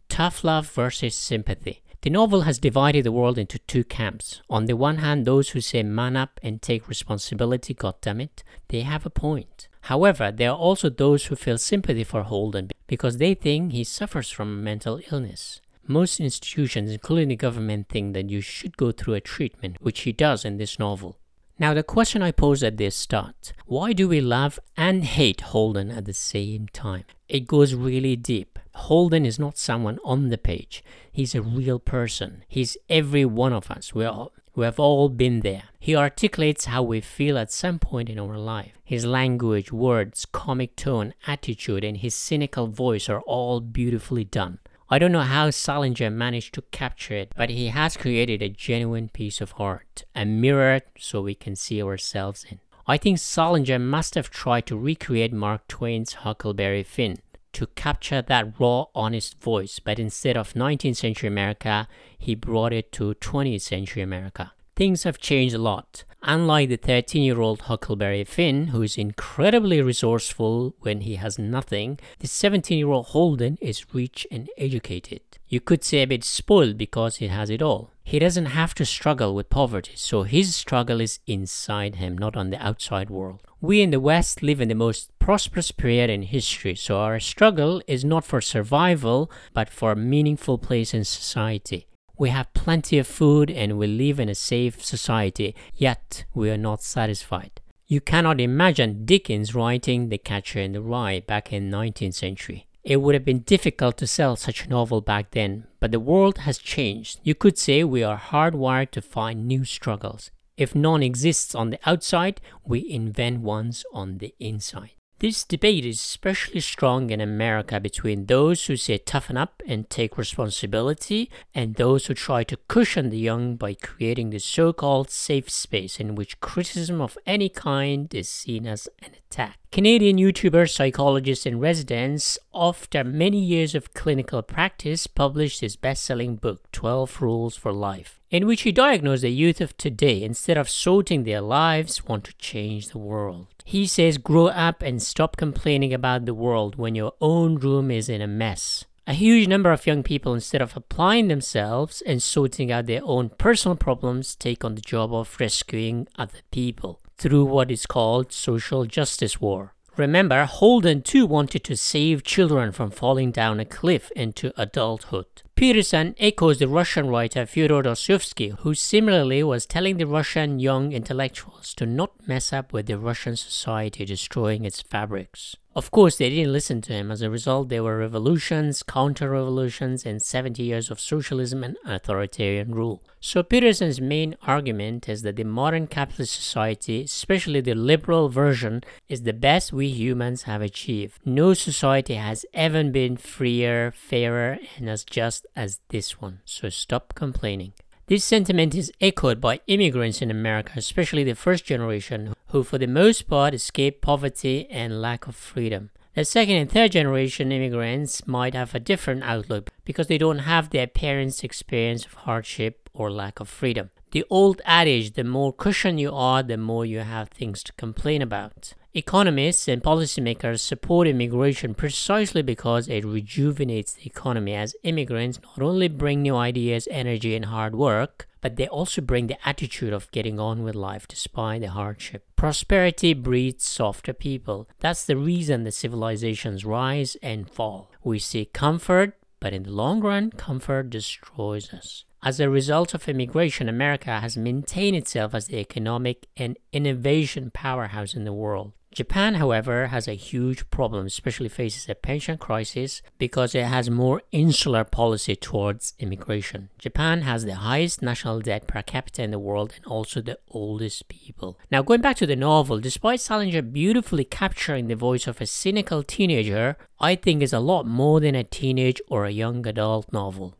Tough 0.10 0.43
love 0.43 0.69
versus 0.69 1.15
sympathy. 1.15 1.82
The 2.03 2.09
novel 2.09 2.41
has 2.41 2.59
divided 2.59 3.05
the 3.05 3.13
world 3.13 3.37
into 3.37 3.59
two 3.59 3.85
camps. 3.85 4.41
On 4.49 4.65
the 4.65 4.75
one 4.75 4.97
hand, 4.97 5.23
those 5.23 5.51
who 5.51 5.61
say 5.61 5.83
man 5.83 6.17
up 6.17 6.37
and 6.43 6.61
take 6.61 6.89
responsibility, 6.89 7.73
goddammit, 7.73 8.43
they 8.67 8.81
have 8.81 9.05
a 9.05 9.09
point. 9.09 9.69
However, 9.83 10.29
there 10.29 10.51
are 10.51 10.57
also 10.57 10.89
those 10.89 11.27
who 11.27 11.37
feel 11.37 11.57
sympathy 11.57 12.03
for 12.03 12.23
Holden 12.23 12.71
because 12.87 13.19
they 13.19 13.33
think 13.33 13.71
he 13.71 13.85
suffers 13.85 14.29
from 14.29 14.65
mental 14.65 14.99
illness. 15.13 15.61
Most 15.87 16.19
institutions, 16.19 16.91
including 16.91 17.29
the 17.29 17.37
government, 17.37 17.87
think 17.87 18.13
that 18.15 18.29
you 18.29 18.41
should 18.41 18.75
go 18.75 18.91
through 18.91 19.13
a 19.13 19.21
treatment, 19.21 19.77
which 19.79 20.01
he 20.01 20.11
does 20.11 20.43
in 20.43 20.57
this 20.57 20.77
novel. 20.77 21.17
Now, 21.57 21.73
the 21.73 21.83
question 21.83 22.21
I 22.21 22.31
posed 22.31 22.63
at 22.63 22.75
the 22.75 22.89
start 22.89 23.53
why 23.65 23.93
do 23.93 24.09
we 24.09 24.19
love 24.19 24.59
and 24.75 25.05
hate 25.05 25.39
Holden 25.39 25.89
at 25.89 26.03
the 26.03 26.13
same 26.13 26.67
time? 26.73 27.05
It 27.33 27.47
goes 27.47 27.73
really 27.73 28.15
deep. 28.15 28.59
Holden 28.75 29.25
is 29.25 29.39
not 29.39 29.57
someone 29.57 29.97
on 30.05 30.29
the 30.29 30.37
page. 30.37 30.83
He's 31.11 31.33
a 31.33 31.41
real 31.41 31.79
person. 31.79 32.43
He's 32.47 32.77
every 32.91 33.25
one 33.25 33.53
of 33.53 33.71
us. 33.71 33.91
We 33.91 34.05
all 34.05 34.33
we 34.55 34.65
have 34.65 34.79
all 34.79 35.09
been 35.09 35.39
there. 35.39 35.63
He 35.79 35.95
articulates 35.95 36.65
how 36.65 36.83
we 36.83 37.01
feel 37.01 37.39
at 37.39 37.51
some 37.51 37.79
point 37.79 38.07
in 38.07 38.19
our 38.19 38.37
life. 38.37 38.73
His 38.83 39.03
language, 39.03 39.71
words, 39.71 40.27
comic 40.31 40.75
tone, 40.75 41.15
attitude, 41.25 41.83
and 41.83 41.97
his 41.97 42.13
cynical 42.13 42.67
voice 42.67 43.09
are 43.09 43.21
all 43.21 43.61
beautifully 43.61 44.25
done. 44.25 44.59
I 44.87 44.99
don't 44.99 45.11
know 45.11 45.21
how 45.21 45.49
Salinger 45.49 46.11
managed 46.11 46.53
to 46.53 46.61
capture 46.69 47.15
it, 47.15 47.33
but 47.35 47.49
he 47.49 47.69
has 47.69 47.97
created 47.97 48.43
a 48.43 48.49
genuine 48.49 49.09
piece 49.09 49.41
of 49.41 49.55
art, 49.57 50.05
a 50.13 50.23
mirror 50.23 50.81
so 50.99 51.23
we 51.23 51.33
can 51.33 51.55
see 51.55 51.81
ourselves 51.81 52.45
in. 52.47 52.59
I 52.85 52.97
think 52.97 53.19
Salinger 53.19 53.79
must 53.79 54.15
have 54.15 54.29
tried 54.29 54.65
to 54.65 54.77
recreate 54.77 55.31
Mark 55.31 55.67
Twain's 55.69 56.13
Huckleberry 56.13 56.83
Finn 56.83 57.19
to 57.53 57.67
capture 57.67 58.21
that 58.21 58.59
raw, 58.59 58.85
honest 58.93 59.39
voice, 59.39 59.79
but 59.79 59.99
instead 59.99 60.35
of 60.35 60.53
19th 60.53 60.97
century 60.97 61.27
America, 61.27 61.87
he 62.17 62.35
brought 62.35 62.73
it 62.73 62.91
to 62.93 63.13
20th 63.13 63.61
century 63.61 64.01
America. 64.01 64.51
Things 64.75 65.03
have 65.03 65.19
changed 65.19 65.53
a 65.53 65.59
lot. 65.59 66.03
Unlike 66.23 66.69
the 66.69 66.77
13 66.77 67.21
year 67.21 67.41
old 67.41 67.63
Huckleberry 67.63 68.23
Finn, 68.23 68.67
who 68.67 68.81
is 68.81 68.97
incredibly 68.97 69.81
resourceful 69.81 70.73
when 70.79 71.01
he 71.01 71.15
has 71.15 71.38
nothing, 71.38 71.99
the 72.19 72.27
17 72.27 72.77
year 72.77 72.88
old 72.88 73.07
Holden 73.07 73.57
is 73.62 73.93
rich 73.93 74.25
and 74.31 74.49
educated. 74.57 75.21
You 75.47 75.59
could 75.59 75.83
say 75.83 76.01
a 76.01 76.07
bit 76.07 76.23
spoiled 76.23 76.77
because 76.77 77.17
he 77.17 77.27
has 77.27 77.51
it 77.51 77.62
all. 77.62 77.91
He 78.03 78.17
doesn't 78.17 78.47
have 78.47 78.73
to 78.75 78.86
struggle 78.86 79.36
with 79.36 79.49
poverty, 79.49 79.93
so 79.95 80.23
his 80.23 80.55
struggle 80.55 80.99
is 80.99 81.19
inside 81.27 81.95
him, 81.95 82.17
not 82.17 82.36
on 82.36 82.49
the 82.49 82.65
outside 82.65 83.09
world. 83.09 83.41
We 83.62 83.81
in 83.81 83.91
the 83.91 83.99
West 83.99 84.41
live 84.41 84.59
in 84.59 84.69
the 84.69 84.75
most 84.75 85.17
prosperous 85.19 85.71
period 85.71 86.09
in 86.09 86.23
history, 86.23 86.75
so 86.75 86.97
our 86.97 87.19
struggle 87.19 87.81
is 87.88 88.03
not 88.03 88.25
for 88.25 88.41
survival, 88.41 89.29
but 89.53 89.69
for 89.69 89.91
a 89.91 89.95
meaningful 89.95 90.57
place 90.57 90.93
in 90.93 91.03
society. 91.03 91.88
We 92.23 92.29
have 92.29 92.53
plenty 92.53 92.97
of 92.99 93.05
food 93.05 93.51
and 93.51 93.77
we 93.77 93.86
live 93.86 94.17
in 94.17 94.29
a 94.29 94.33
safe 94.33 94.81
society, 94.81 95.53
yet 95.75 96.23
we 96.33 96.49
are 96.49 96.57
not 96.69 96.81
satisfied. 96.81 97.59
You 97.86 97.99
cannot 97.99 98.39
imagine 98.39 99.03
Dickens 99.03 99.53
writing 99.53 100.07
The 100.07 100.17
Catcher 100.17 100.62
in 100.62 100.71
the 100.71 100.81
Rye 100.81 101.19
back 101.19 101.51
in 101.51 101.69
19th 101.69 102.13
century. 102.13 102.65
It 102.81 103.01
would 103.01 103.13
have 103.13 103.25
been 103.25 103.39
difficult 103.39 103.97
to 103.97 104.07
sell 104.07 104.38
such 104.38 104.63
a 104.63 104.69
novel 104.69 105.01
back 105.01 105.31
then, 105.31 105.67
but 105.81 105.91
the 105.91 105.99
world 105.99 106.38
has 106.38 106.59
changed. 106.59 107.19
You 107.23 107.36
could 107.36 107.57
say 107.57 107.83
we 107.83 108.03
are 108.03 108.17
hardwired 108.17 108.91
to 108.91 109.01
find 109.01 109.45
new 109.45 109.65
struggles. 109.65 110.31
If 110.55 110.73
none 110.73 111.03
exists 111.03 111.53
on 111.53 111.71
the 111.71 111.79
outside, 111.86 112.39
we 112.63 112.89
invent 112.89 113.41
ones 113.41 113.83
on 113.93 114.19
the 114.19 114.33
inside. 114.39 114.91
This 115.23 115.45
debate 115.45 115.86
is 115.86 116.01
especially 116.01 116.59
strong 116.59 117.09
in 117.09 117.21
America 117.21 117.79
between 117.79 118.25
those 118.25 118.65
who 118.65 118.75
say 118.75 118.97
toughen 118.97 119.38
up 119.38 119.63
and 119.65 119.89
take 119.89 120.17
responsibility 120.17 121.31
and 121.55 121.75
those 121.75 122.07
who 122.07 122.13
try 122.13 122.43
to 122.43 122.57
cushion 122.67 123.09
the 123.09 123.17
young 123.17 123.55
by 123.55 123.75
creating 123.75 124.31
the 124.31 124.39
so 124.39 124.73
called 124.73 125.09
safe 125.09 125.49
space 125.49 125.97
in 125.97 126.15
which 126.15 126.41
criticism 126.41 126.99
of 126.99 127.17
any 127.25 127.47
kind 127.47 128.13
is 128.13 128.27
seen 128.27 128.67
as 128.67 128.89
an 129.01 129.12
attack. 129.13 129.62
Canadian 129.73 130.17
YouTuber, 130.17 130.69
psychologist, 130.69 131.47
and 131.47 131.59
residence, 131.59 132.38
after 132.53 133.03
many 133.03 133.39
years 133.39 133.73
of 133.73 133.95
clinical 133.95 134.43
practice, 134.43 135.07
published 135.07 135.62
his 135.62 135.75
best 135.75 136.03
selling 136.03 136.36
book, 136.36 136.71
12 136.73 137.19
Rules 137.19 137.55
for 137.55 137.73
Life, 137.73 138.21
in 138.29 138.45
which 138.45 138.62
he 138.62 138.71
diagnosed 138.71 139.23
the 139.23 139.31
youth 139.31 139.62
of 139.62 139.75
today, 139.75 140.21
instead 140.21 140.59
of 140.59 140.69
sorting 140.69 141.23
their 141.23 141.41
lives, 141.41 142.05
want 142.05 142.23
to 142.25 142.38
change 142.38 142.89
the 142.89 142.99
world. 142.99 143.47
He 143.65 143.88
says, 143.88 144.19
Grow 144.19 144.45
up 144.45 144.83
and 144.83 145.01
stop 145.01 145.38
complaining 145.38 145.91
about 145.91 146.25
the 146.25 146.36
world 146.36 146.75
when 146.75 146.93
your 146.93 147.13
own 147.19 147.55
room 147.55 147.89
is 147.89 148.09
in 148.09 148.21
a 148.21 148.27
mess. 148.27 148.86
A 149.07 149.15
huge 149.15 149.47
number 149.47 149.71
of 149.71 149.88
young 149.88 150.03
people, 150.03 150.36
instead 150.36 150.62
of 150.62 150.77
applying 150.77 151.29
themselves 151.29 152.03
and 152.05 152.21
sorting 152.21 152.71
out 152.71 152.86
their 152.86 153.01
own 153.03 153.29
personal 153.39 153.75
problems, 153.75 154.36
take 154.36 154.63
on 154.63 154.75
the 154.75 154.81
job 154.81 155.12
of 155.12 155.36
rescuing 155.39 156.07
other 156.15 156.41
people 156.51 156.99
through 157.17 157.45
what 157.45 157.71
is 157.71 157.86
called 157.86 158.32
social 158.32 158.86
justice 158.86 159.39
war. 159.39 159.73
Remember, 159.95 160.45
Holden 160.45 161.04
too 161.04 161.28
wanted 161.28 161.63
to 161.65 161.78
save 161.78 162.23
children 162.23 162.71
from 162.71 162.89
falling 162.89 163.32
down 163.32 163.60
a 163.60 163.65
cliff 163.65 164.10
into 164.15 164.52
adulthood. 164.60 165.28
Peterson 165.56 166.15
echoes 166.17 166.58
the 166.58 166.67
Russian 166.67 167.10
writer 167.10 167.45
Fyodor 167.45 167.84
Dostoevsky, 167.84 168.49
who 168.60 168.73
similarly 168.73 169.43
was 169.43 169.67
telling 169.67 169.97
the 169.97 170.08
Russian 170.08 170.60
young 170.60 170.91
intellectuals 170.93 171.76
to 171.76 171.86
not 171.86 172.28
mess 172.28 172.52
up 172.52 172.73
with 172.73 172.88
the 172.88 172.97
Russian 172.97 173.36
society 173.36 174.04
destroying 174.04 174.65
its 174.65 174.82
fabrics. 174.82 175.56
Of 175.75 175.89
course, 175.89 176.17
they 176.17 176.29
didn't 176.29 176.53
listen 176.53 176.81
to 176.81 176.93
him. 176.93 177.09
As 177.09 177.23
a 177.23 177.31
result, 177.31 177.69
there 177.69 177.81
were 177.81 177.97
revolutions, 177.97 178.83
counter 178.83 179.31
revolutions, 179.31 180.05
and 180.05 180.21
70 180.21 180.62
years 180.62 180.91
of 180.91 180.99
socialism 180.99 181.63
and 181.63 181.77
authoritarian 181.83 182.75
rule. 182.75 183.01
So, 183.19 183.41
Peterson's 183.41 183.99
main 183.99 184.36
argument 184.43 185.09
is 185.09 185.23
that 185.23 185.36
the 185.36 185.45
modern 185.45 185.88
capitalist 185.88 186.36
society, 186.36 187.03
especially 187.05 187.62
the 187.62 187.73
liberal 187.73 188.29
version, 188.29 188.83
is 189.09 189.23
the 189.23 189.33
best 189.33 189.73
we 189.73 189.88
humans 189.88 190.43
have 190.43 190.62
achieved. 190.62 191.17
No 191.25 191.55
society 191.55 192.15
has 192.15 192.45
ever 192.53 192.83
been 192.83 193.17
freer, 193.17 193.91
fairer, 193.91 194.59
and 194.77 194.88
as 194.88 195.03
just 195.03 195.47
as 195.55 195.79
this 195.89 196.21
one. 196.21 196.41
So, 196.45 196.69
stop 196.69 197.15
complaining. 197.15 197.73
This 198.07 198.25
sentiment 198.25 198.75
is 198.75 198.91
echoed 198.99 199.39
by 199.39 199.61
immigrants 199.67 200.21
in 200.21 200.29
America, 200.29 200.73
especially 200.75 201.23
the 201.23 201.35
first 201.35 201.63
generation, 201.63 202.33
who 202.47 202.61
for 202.61 202.77
the 202.77 202.85
most 202.85 203.29
part 203.29 203.53
escaped 203.53 204.01
poverty 204.01 204.67
and 204.69 205.01
lack 205.01 205.25
of 205.25 205.37
freedom. 205.37 205.89
The 206.13 206.25
second 206.25 206.55
and 206.57 206.69
third 206.69 206.91
generation 206.91 207.53
immigrants 207.53 208.27
might 208.27 208.55
have 208.55 208.75
a 208.75 208.79
different 208.81 209.23
outlook 209.23 209.69
because 209.85 210.07
they 210.07 210.17
don't 210.17 210.39
have 210.39 210.69
their 210.69 210.85
parents' 210.85 211.45
experience 211.45 212.05
of 212.05 212.13
hardship 212.13 212.89
or 212.93 213.09
lack 213.09 213.39
of 213.39 213.47
freedom. 213.47 213.89
The 214.11 214.25
old 214.29 214.61
adage, 214.65 215.13
the 215.13 215.23
more 215.23 215.53
cushion 215.53 215.97
you 215.97 216.11
are, 216.13 216.43
the 216.43 216.57
more 216.57 216.85
you 216.85 216.99
have 216.99 217.29
things 217.29 217.63
to 217.63 217.73
complain 217.73 218.21
about. 218.21 218.73
Economists 218.95 219.67
and 219.67 219.82
policymakers 219.82 220.60
support 220.60 221.08
immigration 221.08 221.73
precisely 221.73 222.43
because 222.43 222.88
it 222.88 223.03
rejuvenates 223.03 223.93
the 223.93 224.06
economy 224.06 224.53
as 224.53 224.75
immigrants 224.84 225.39
not 225.41 225.63
only 225.63 225.88
bring 225.88 226.21
new 226.21 226.36
ideas, 226.36 226.88
energy, 226.91 227.36
and 227.36 227.45
hard 227.45 227.73
work, 227.73 228.27
but 228.39 228.56
they 228.56 228.67
also 228.67 229.01
bring 229.01 229.25
the 229.25 229.47
attitude 229.47 229.93
of 229.93 230.12
getting 230.12 230.39
on 230.39 230.63
with 230.63 230.75
life 230.75 231.08
despite 231.08 231.62
the 231.62 231.71
hardship. 231.71 232.23
Prosperity 232.36 233.15
breeds 233.15 233.65
softer 233.65 234.13
people. 234.13 234.67
That's 234.79 235.06
the 235.06 235.17
reason 235.17 235.63
the 235.63 235.71
civilizations 235.71 236.63
rise 236.63 237.17
and 237.23 237.49
fall. 237.49 237.89
We 238.03 238.19
seek 238.19 238.53
comfort, 238.53 239.17
but 239.39 239.53
in 239.53 239.63
the 239.63 239.71
long 239.71 240.01
run, 240.01 240.29
comfort 240.29 240.91
destroys 240.91 241.73
us. 241.73 242.06
As 242.21 242.39
a 242.39 242.47
result 242.47 242.93
of 242.93 243.10
immigration, 243.10 243.67
America 243.67 244.19
has 244.19 244.38
maintained 244.38 244.95
itself 244.95 245.34
as 245.34 245.47
the 245.47 245.58
economic 245.58 246.27
and 246.38 246.60
innovation 246.71 247.49
powerhouse 247.51 248.13
in 248.13 248.23
the 248.23 248.32
world. 248.32 248.73
Japan, 248.93 249.36
however, 249.36 249.88
has 249.88 250.08
a 250.08 250.13
huge 250.13 250.69
problem, 250.69 251.08
especially 251.08 251.49
faces 251.49 251.89
a 251.89 251.95
pension 251.95 252.38
crisis 252.38 253.01
because 253.17 253.56
it 253.56 253.65
has 253.65 253.89
more 253.89 254.21
insular 254.32 254.84
policy 254.84 255.36
towards 255.36 255.93
immigration. 255.97 256.69
Japan 256.77 257.23
has 257.23 257.45
the 257.45 257.56
highest 257.56 258.01
national 258.03 258.41
debt 258.41 258.67
per 258.67 258.84
capita 258.84 259.23
in 259.23 259.32
the 259.32 259.39
world 259.39 259.73
and 259.75 259.86
also 259.86 260.21
the 260.21 260.38
oldest 260.49 261.08
people. 261.08 261.58
Now, 261.71 261.82
going 261.82 262.01
back 262.01 262.17
to 262.17 262.27
the 262.27 262.36
novel, 262.36 262.79
despite 262.79 263.19
Salinger 263.19 263.63
beautifully 263.63 264.25
capturing 264.25 264.88
the 264.88 264.95
voice 264.95 265.25
of 265.25 265.41
a 265.41 265.47
cynical 265.47 266.03
teenager, 266.03 266.77
I 266.99 267.15
think 267.15 267.41
it's 267.41 267.53
a 267.53 267.60
lot 267.60 267.88
more 267.88 268.19
than 268.19 268.36
a 268.36 268.43
teenage 268.43 269.01
or 269.10 269.25
a 269.25 269.32
young 269.32 269.65
adult 269.65 270.13
novel. 270.13 270.56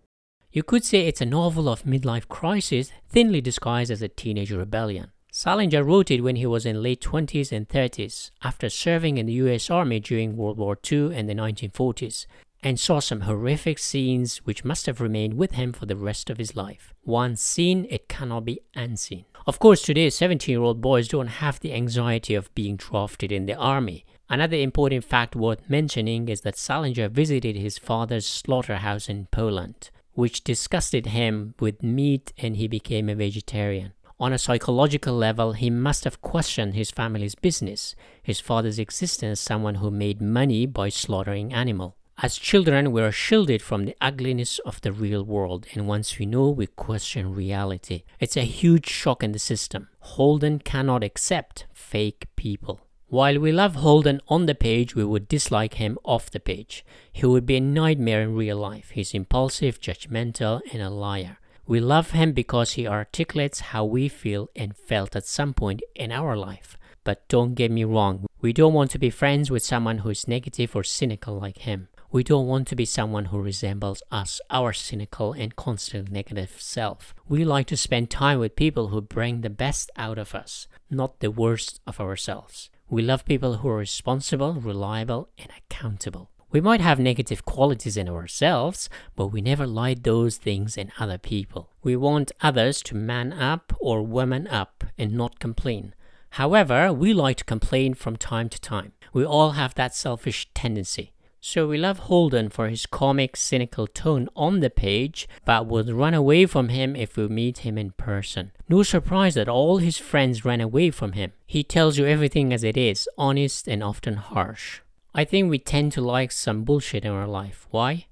You 0.52 0.64
could 0.64 0.84
say 0.84 1.08
it's 1.08 1.22
a 1.22 1.26
novel 1.26 1.70
of 1.70 1.84
midlife 1.84 2.28
crisis, 2.28 2.92
thinly 3.10 3.42
disguised 3.42 3.92
as 3.92 4.02
a 4.02 4.08
teenage 4.08 4.52
rebellion. 4.52 5.12
Salinger 5.36 5.84
wrote 5.84 6.12
it 6.12 6.22
when 6.22 6.36
he 6.36 6.46
was 6.46 6.64
in 6.64 6.84
late 6.84 7.02
20s 7.02 7.52
and 7.52 7.68
30s, 7.68 8.30
after 8.44 8.70
serving 8.70 9.18
in 9.18 9.26
the 9.26 9.34
US 9.34 9.72
Army 9.72 10.00
during 10.00 10.38
World 10.38 10.60
War 10.60 10.78
II 10.92 11.12
and 11.12 11.28
the 11.28 11.34
1940s, 11.34 12.28
and 12.62 12.80
saw 12.80 13.00
some 13.00 13.22
horrific 13.22 13.80
scenes 13.80 14.38
which 14.46 14.64
must 14.64 14.86
have 14.86 15.02
remained 15.02 15.34
with 15.34 15.54
him 15.54 15.74
for 15.74 15.88
the 15.88 15.96
rest 15.96 16.30
of 16.30 16.38
his 16.38 16.56
life. 16.56 16.94
Once 17.04 17.42
seen, 17.42 17.88
it 17.90 18.08
cannot 18.08 18.46
be 18.46 18.60
unseen. 18.76 19.26
Of 19.48 19.58
course, 19.58 19.82
today 19.82 20.12
17 20.12 20.54
year 20.54 20.62
old 20.62 20.82
boys 20.82 21.08
don't 21.08 21.42
have 21.42 21.60
the 21.60 21.74
anxiety 21.74 22.36
of 22.36 22.54
being 22.54 22.76
drafted 22.76 23.32
in 23.32 23.48
the 23.48 23.56
army. 23.56 24.06
Another 24.30 24.58
important 24.58 25.04
fact 25.04 25.36
worth 25.36 25.68
mentioning 25.68 26.30
is 26.30 26.42
that 26.42 26.60
Salinger 26.60 27.10
visited 27.10 27.56
his 27.56 27.80
father's 27.80 28.28
slaughterhouse 28.28 29.10
in 29.10 29.26
Poland, 29.32 29.90
which 30.14 30.44
disgusted 30.44 31.08
him 31.08 31.56
with 31.60 31.82
meat 31.82 32.34
and 32.38 32.58
he 32.58 32.68
became 32.68 33.10
a 33.10 33.16
vegetarian. 33.16 33.94
On 34.24 34.32
a 34.32 34.38
psychological 34.38 35.14
level, 35.14 35.52
he 35.52 35.70
must 35.70 36.06
have 36.06 36.22
questioned 36.22 36.76
his 36.76 36.92
family's 36.92 37.36
business, 37.36 37.94
his 38.22 38.40
father's 38.40 38.80
existence 38.80 39.42
someone 39.42 39.76
who 39.76 39.92
made 39.92 40.22
money 40.22 40.66
by 40.66 40.88
slaughtering 40.88 41.54
animal. 41.54 41.98
As 42.20 42.38
children, 42.38 42.94
we 42.94 43.02
are 43.02 43.12
shielded 43.12 43.62
from 43.62 43.84
the 43.84 43.98
ugliness 44.00 44.60
of 44.60 44.80
the 44.80 44.94
real 44.94 45.26
world, 45.26 45.68
and 45.74 45.90
once 45.90 46.18
we 46.18 46.26
know, 46.26 46.48
we 46.48 46.68
question 46.68 47.36
reality. 47.36 48.04
It's 48.22 48.38
a 48.38 48.46
huge 48.46 48.88
shock 48.88 49.24
in 49.24 49.34
the 49.34 49.40
system. 49.40 49.90
Holden 50.00 50.60
cannot 50.60 51.04
accept 51.04 51.66
fake 51.74 52.28
people. 52.38 52.80
While 53.08 53.40
we 53.40 53.52
love 53.52 53.76
Holden 53.76 54.22
on 54.30 54.46
the 54.46 54.56
page, 54.56 54.96
we 54.96 55.04
would 55.04 55.28
dislike 55.28 55.74
him 55.74 55.98
off 56.06 56.32
the 56.32 56.40
page. 56.40 56.86
He 57.12 57.26
would 57.26 57.46
be 57.46 57.58
a 57.58 57.60
nightmare 57.60 58.22
in 58.22 58.36
real 58.36 58.56
life. 58.56 58.92
He's 58.92 59.14
impulsive, 59.14 59.82
judgmental, 59.82 60.62
and 60.72 60.82
a 60.82 60.90
liar. 60.90 61.40
We 61.66 61.80
love 61.80 62.12
him 62.12 62.34
because 62.34 62.74
he 62.74 62.86
articulates 62.86 63.72
how 63.72 63.86
we 63.86 64.10
feel 64.10 64.50
and 64.56 64.76
felt 64.76 65.16
at 65.16 65.26
some 65.26 65.54
point 65.54 65.82
in 65.96 66.12
our 66.12 66.36
life. 66.36 66.78
But 67.06 67.28
don't 67.30 67.56
get 67.56 67.72
me 67.72 67.84
wrong, 67.84 68.26
we 68.42 68.52
don't 68.52 68.74
want 68.74 68.92
to 68.92 69.00
be 69.00 69.10
friends 69.10 69.50
with 69.50 69.64
someone 69.64 70.00
who 70.00 70.10
is 70.10 70.28
negative 70.28 70.76
or 70.76 70.84
cynical 70.84 71.40
like 71.40 71.60
him. 71.60 71.88
We 72.12 72.24
don't 72.24 72.48
want 72.48 72.68
to 72.68 72.76
be 72.76 72.86
someone 72.86 73.26
who 73.26 73.40
resembles 73.40 74.04
us, 74.12 74.40
our 74.50 74.72
cynical 74.74 75.34
and 75.34 75.56
constant 75.56 76.12
negative 76.12 76.56
self. 76.60 77.16
We 77.28 77.44
like 77.44 77.68
to 77.68 77.78
spend 77.78 78.10
time 78.10 78.40
with 78.40 78.56
people 78.56 78.90
who 78.90 79.02
bring 79.02 79.42
the 79.42 79.50
best 79.50 79.90
out 79.96 80.18
of 80.18 80.36
us, 80.36 80.68
not 80.92 81.22
the 81.22 81.32
worst 81.32 81.80
of 81.88 82.00
ourselves. 82.00 82.70
We 82.90 83.02
love 83.02 83.26
people 83.26 83.58
who 83.58 83.70
are 83.70 83.78
responsible, 83.78 84.54
reliable, 84.54 85.30
and 85.40 85.50
accountable. 85.58 86.30
We 86.54 86.62
might 86.62 86.82
have 86.82 87.00
negative 87.00 87.46
qualities 87.46 87.98
in 87.98 88.08
ourselves, 88.08 88.88
but 89.16 89.30
we 89.30 89.42
never 89.42 89.66
like 89.66 90.04
those 90.04 90.38
things 90.38 90.78
in 90.78 90.92
other 91.00 91.18
people. 91.18 91.72
We 91.82 91.96
want 91.96 92.32
others 92.42 92.84
to 92.84 92.96
man 92.96 93.34
up 93.34 93.74
or 93.80 94.04
woman 94.04 94.48
up 94.48 94.84
and 94.96 95.14
not 95.14 95.40
complain. 95.40 95.96
However, 96.30 96.94
we 96.94 97.12
like 97.12 97.38
to 97.38 97.44
complain 97.44 97.96
from 97.96 98.18
time 98.18 98.50
to 98.50 98.62
time. 98.62 98.92
We 99.14 99.26
all 99.26 99.54
have 99.54 99.74
that 99.76 99.96
selfish 99.96 100.48
tendency. 100.54 101.14
So 101.42 101.68
we 101.68 101.80
love 101.80 102.00
Holden 102.00 102.50
for 102.50 102.70
his 102.70 102.86
comic, 102.86 103.36
cynical 103.36 103.88
tone 103.88 104.30
on 104.36 104.60
the 104.60 104.70
page, 104.70 105.28
but 105.46 105.66
would 105.66 105.90
run 105.90 106.14
away 106.14 106.46
from 106.46 106.70
him 106.70 106.96
if 106.96 107.18
we 107.18 107.28
meet 107.28 107.60
him 107.60 107.80
in 107.80 107.92
person. 107.92 108.52
No 108.70 108.84
surprise 108.84 109.34
that 109.34 109.50
all 109.50 109.80
his 109.80 109.98
friends 109.98 110.46
ran 110.46 110.62
away 110.62 110.92
from 110.92 111.14
him. 111.14 111.32
He 111.48 111.64
tells 111.64 111.98
you 111.98 112.06
everything 112.06 112.54
as 112.54 112.64
it 112.64 112.78
is, 112.78 113.10
honest 113.18 113.68
and 113.68 113.84
often 113.84 114.18
harsh. 114.18 114.82
I 115.16 115.26
think 115.26 115.50
we 115.50 115.60
tend 115.60 115.92
to 115.92 116.02
like 116.02 116.32
some 116.32 116.64
bullshit 116.64 117.06
in 117.06 117.12
our 117.12 117.28
life. 117.28 117.68
Why? 117.70 118.08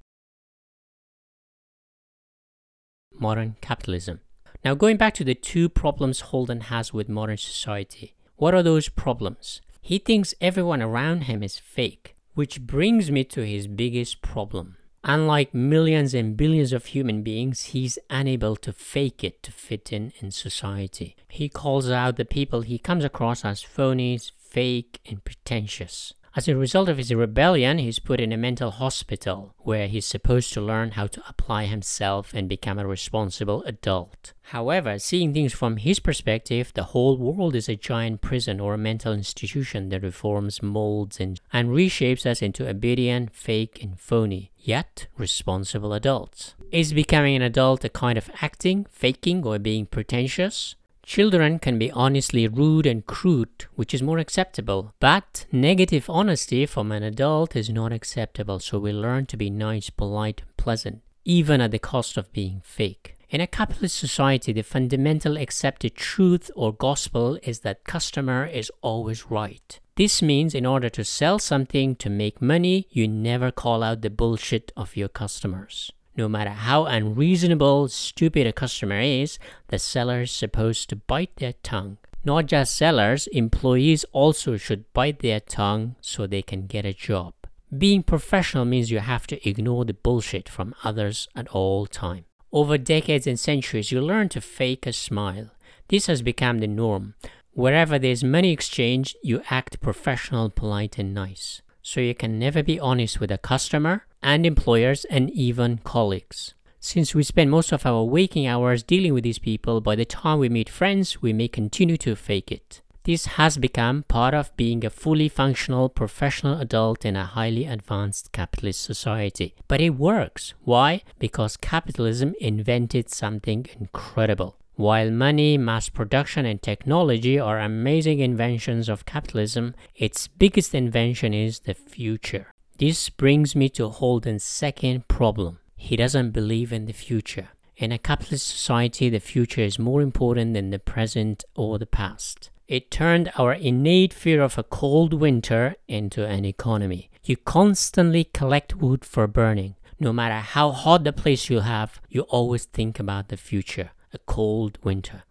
Modern 3.12 3.56
capitalism. 3.60 4.20
Now, 4.64 4.74
going 4.74 4.96
back 4.96 5.14
to 5.14 5.24
the 5.24 5.34
two 5.34 5.68
problems 5.68 6.20
Holden 6.20 6.62
has 6.62 6.92
with 6.92 7.08
modern 7.08 7.38
society. 7.38 8.14
What 8.36 8.54
are 8.54 8.62
those 8.62 8.88
problems? 8.88 9.60
He 9.80 9.98
thinks 9.98 10.34
everyone 10.40 10.80
around 10.80 11.22
him 11.22 11.42
is 11.42 11.58
fake, 11.58 12.14
which 12.34 12.60
brings 12.60 13.10
me 13.10 13.24
to 13.24 13.44
his 13.44 13.66
biggest 13.66 14.22
problem. 14.22 14.76
Unlike 15.02 15.52
millions 15.52 16.14
and 16.14 16.36
billions 16.36 16.72
of 16.72 16.86
human 16.86 17.24
beings, 17.24 17.64
he's 17.66 17.98
unable 18.08 18.54
to 18.54 18.72
fake 18.72 19.24
it 19.24 19.42
to 19.42 19.50
fit 19.50 19.92
in 19.92 20.12
in 20.20 20.30
society. 20.30 21.16
He 21.28 21.48
calls 21.48 21.90
out 21.90 22.16
the 22.16 22.24
people 22.24 22.60
he 22.60 22.78
comes 22.78 23.04
across 23.04 23.44
as 23.44 23.64
phonies, 23.64 24.30
fake, 24.38 25.00
and 25.04 25.24
pretentious. 25.24 26.14
As 26.34 26.48
a 26.48 26.56
result 26.56 26.88
of 26.88 26.96
his 26.96 27.12
rebellion, 27.12 27.76
he's 27.76 27.98
put 27.98 28.18
in 28.18 28.32
a 28.32 28.38
mental 28.38 28.70
hospital 28.70 29.54
where 29.58 29.86
he's 29.86 30.06
supposed 30.06 30.54
to 30.54 30.62
learn 30.62 30.92
how 30.92 31.06
to 31.08 31.22
apply 31.28 31.66
himself 31.66 32.32
and 32.32 32.48
become 32.48 32.78
a 32.78 32.86
responsible 32.86 33.62
adult. 33.64 34.32
However, 34.44 34.98
seeing 34.98 35.34
things 35.34 35.52
from 35.52 35.76
his 35.76 36.00
perspective, 36.00 36.72
the 36.74 36.84
whole 36.84 37.18
world 37.18 37.54
is 37.54 37.68
a 37.68 37.76
giant 37.76 38.22
prison 38.22 38.60
or 38.60 38.72
a 38.72 38.78
mental 38.78 39.12
institution 39.12 39.90
that 39.90 40.02
reforms, 40.02 40.62
molds, 40.62 41.20
and, 41.20 41.38
and 41.52 41.68
reshapes 41.68 42.24
us 42.24 42.40
into 42.40 42.66
obedient, 42.66 43.34
fake, 43.34 43.82
and 43.82 44.00
phony, 44.00 44.52
yet 44.56 45.08
responsible 45.18 45.92
adults. 45.92 46.54
Is 46.70 46.94
becoming 46.94 47.36
an 47.36 47.42
adult 47.42 47.84
a 47.84 47.90
kind 47.90 48.16
of 48.16 48.30
acting, 48.40 48.86
faking, 48.90 49.44
or 49.44 49.58
being 49.58 49.84
pretentious? 49.84 50.76
Children 51.04 51.58
can 51.58 51.78
be 51.78 51.90
honestly 51.90 52.46
rude 52.46 52.86
and 52.86 53.04
crude, 53.04 53.66
which 53.74 53.92
is 53.92 54.02
more 54.02 54.18
acceptable. 54.18 54.94
But 55.00 55.46
negative 55.50 56.08
honesty 56.08 56.64
from 56.64 56.92
an 56.92 57.02
adult 57.02 57.56
is 57.56 57.68
not 57.68 57.92
acceptable, 57.92 58.60
so 58.60 58.78
we 58.78 58.92
learn 58.92 59.26
to 59.26 59.36
be 59.36 59.50
nice, 59.50 59.90
polite, 59.90 60.42
pleasant, 60.56 61.02
even 61.24 61.60
at 61.60 61.72
the 61.72 61.78
cost 61.78 62.16
of 62.16 62.32
being 62.32 62.62
fake. 62.64 63.16
In 63.30 63.40
a 63.40 63.46
capitalist 63.46 63.96
society, 63.96 64.52
the 64.52 64.62
fundamental 64.62 65.38
accepted 65.38 65.96
truth 65.96 66.50
or 66.54 66.72
gospel 66.72 67.38
is 67.42 67.60
that 67.60 67.84
customer 67.84 68.46
is 68.46 68.70
always 68.82 69.30
right. 69.30 69.80
This 69.96 70.22
means 70.22 70.54
in 70.54 70.66
order 70.66 70.88
to 70.90 71.04
sell 71.04 71.38
something 71.38 71.96
to 71.96 72.10
make 72.10 72.42
money, 72.42 72.86
you 72.90 73.08
never 73.08 73.50
call 73.50 73.82
out 73.82 74.02
the 74.02 74.10
bullshit 74.10 74.70
of 74.76 74.96
your 74.96 75.08
customers. 75.08 75.90
No 76.16 76.28
matter 76.28 76.50
how 76.50 76.84
unreasonable, 76.84 77.88
stupid 77.88 78.46
a 78.46 78.52
customer 78.52 79.00
is, 79.00 79.38
the 79.68 79.78
seller 79.78 80.22
is 80.22 80.30
supposed 80.30 80.90
to 80.90 80.96
bite 80.96 81.36
their 81.36 81.54
tongue. 81.62 81.96
Not 82.24 82.46
just 82.46 82.76
sellers, 82.76 83.26
employees 83.28 84.04
also 84.12 84.56
should 84.56 84.92
bite 84.92 85.20
their 85.20 85.40
tongue 85.40 85.96
so 86.00 86.26
they 86.26 86.42
can 86.42 86.66
get 86.66 86.84
a 86.84 86.92
job. 86.92 87.34
Being 87.76 88.02
professional 88.02 88.66
means 88.66 88.90
you 88.90 88.98
have 88.98 89.26
to 89.28 89.48
ignore 89.48 89.84
the 89.86 89.94
bullshit 89.94 90.48
from 90.48 90.74
others 90.84 91.28
at 91.34 91.48
all 91.48 91.86
time. 91.86 92.26
Over 92.52 92.76
decades 92.76 93.26
and 93.26 93.40
centuries, 93.40 93.90
you 93.90 94.02
learn 94.02 94.28
to 94.30 94.40
fake 94.42 94.86
a 94.86 94.92
smile. 94.92 95.50
This 95.88 96.06
has 96.06 96.20
become 96.20 96.58
the 96.58 96.66
norm. 96.66 97.14
Wherever 97.52 97.98
there's 97.98 98.22
money 98.22 98.52
exchange, 98.52 99.16
you 99.22 99.42
act 99.48 99.80
professional, 99.80 100.50
polite, 100.50 100.98
and 100.98 101.14
nice. 101.14 101.62
So 101.80 102.00
you 102.00 102.14
can 102.14 102.38
never 102.38 102.62
be 102.62 102.78
honest 102.78 103.20
with 103.20 103.30
a 103.30 103.38
customer, 103.38 104.06
and 104.22 104.46
employers 104.46 105.04
and 105.06 105.30
even 105.30 105.78
colleagues. 105.78 106.54
Since 106.80 107.14
we 107.14 107.22
spend 107.22 107.50
most 107.50 107.72
of 107.72 107.86
our 107.86 108.02
waking 108.02 108.46
hours 108.46 108.82
dealing 108.82 109.14
with 109.14 109.24
these 109.24 109.38
people, 109.38 109.80
by 109.80 109.94
the 109.94 110.04
time 110.04 110.38
we 110.38 110.48
meet 110.48 110.68
friends, 110.68 111.22
we 111.22 111.32
may 111.32 111.48
continue 111.48 111.96
to 111.98 112.16
fake 112.16 112.50
it. 112.50 112.82
This 113.04 113.26
has 113.26 113.58
become 113.58 114.04
part 114.04 114.32
of 114.32 114.56
being 114.56 114.84
a 114.84 114.90
fully 114.90 115.28
functional 115.28 115.88
professional 115.88 116.60
adult 116.60 117.04
in 117.04 117.16
a 117.16 117.24
highly 117.24 117.66
advanced 117.66 118.30
capitalist 118.30 118.82
society. 118.82 119.56
But 119.66 119.80
it 119.80 119.90
works. 119.90 120.54
Why? 120.62 121.02
Because 121.18 121.56
capitalism 121.56 122.34
invented 122.40 123.10
something 123.10 123.66
incredible. 123.80 124.56
While 124.76 125.10
money, 125.10 125.58
mass 125.58 125.88
production, 125.88 126.46
and 126.46 126.62
technology 126.62 127.40
are 127.40 127.58
amazing 127.58 128.20
inventions 128.20 128.88
of 128.88 129.04
capitalism, 129.04 129.74
its 129.96 130.28
biggest 130.28 130.72
invention 130.72 131.34
is 131.34 131.60
the 131.60 131.74
future. 131.74 132.51
This 132.82 133.10
brings 133.10 133.54
me 133.54 133.68
to 133.78 133.88
Holden's 133.88 134.42
second 134.42 135.06
problem. 135.06 135.60
He 135.76 135.94
doesn't 135.94 136.32
believe 136.32 136.72
in 136.72 136.86
the 136.86 136.92
future. 136.92 137.50
In 137.76 137.92
a 137.92 137.96
capitalist 137.96 138.48
society, 138.48 139.08
the 139.08 139.20
future 139.20 139.60
is 139.60 139.78
more 139.78 140.02
important 140.02 140.54
than 140.54 140.70
the 140.70 140.80
present 140.80 141.44
or 141.54 141.78
the 141.78 141.86
past. 141.86 142.50
It 142.66 142.90
turned 142.90 143.30
our 143.38 143.52
innate 143.52 144.12
fear 144.12 144.42
of 144.42 144.58
a 144.58 144.64
cold 144.64 145.14
winter 145.14 145.76
into 145.86 146.26
an 146.26 146.44
economy. 146.44 147.08
You 147.22 147.36
constantly 147.36 148.24
collect 148.24 148.74
wood 148.74 149.04
for 149.04 149.28
burning. 149.28 149.76
No 150.00 150.12
matter 150.12 150.40
how 150.40 150.72
hot 150.72 151.04
the 151.04 151.12
place 151.12 151.48
you 151.48 151.60
have, 151.60 152.00
you 152.08 152.22
always 152.22 152.64
think 152.64 152.98
about 152.98 153.28
the 153.28 153.36
future, 153.36 153.92
a 154.12 154.18
cold 154.18 154.80
winter. 154.82 155.22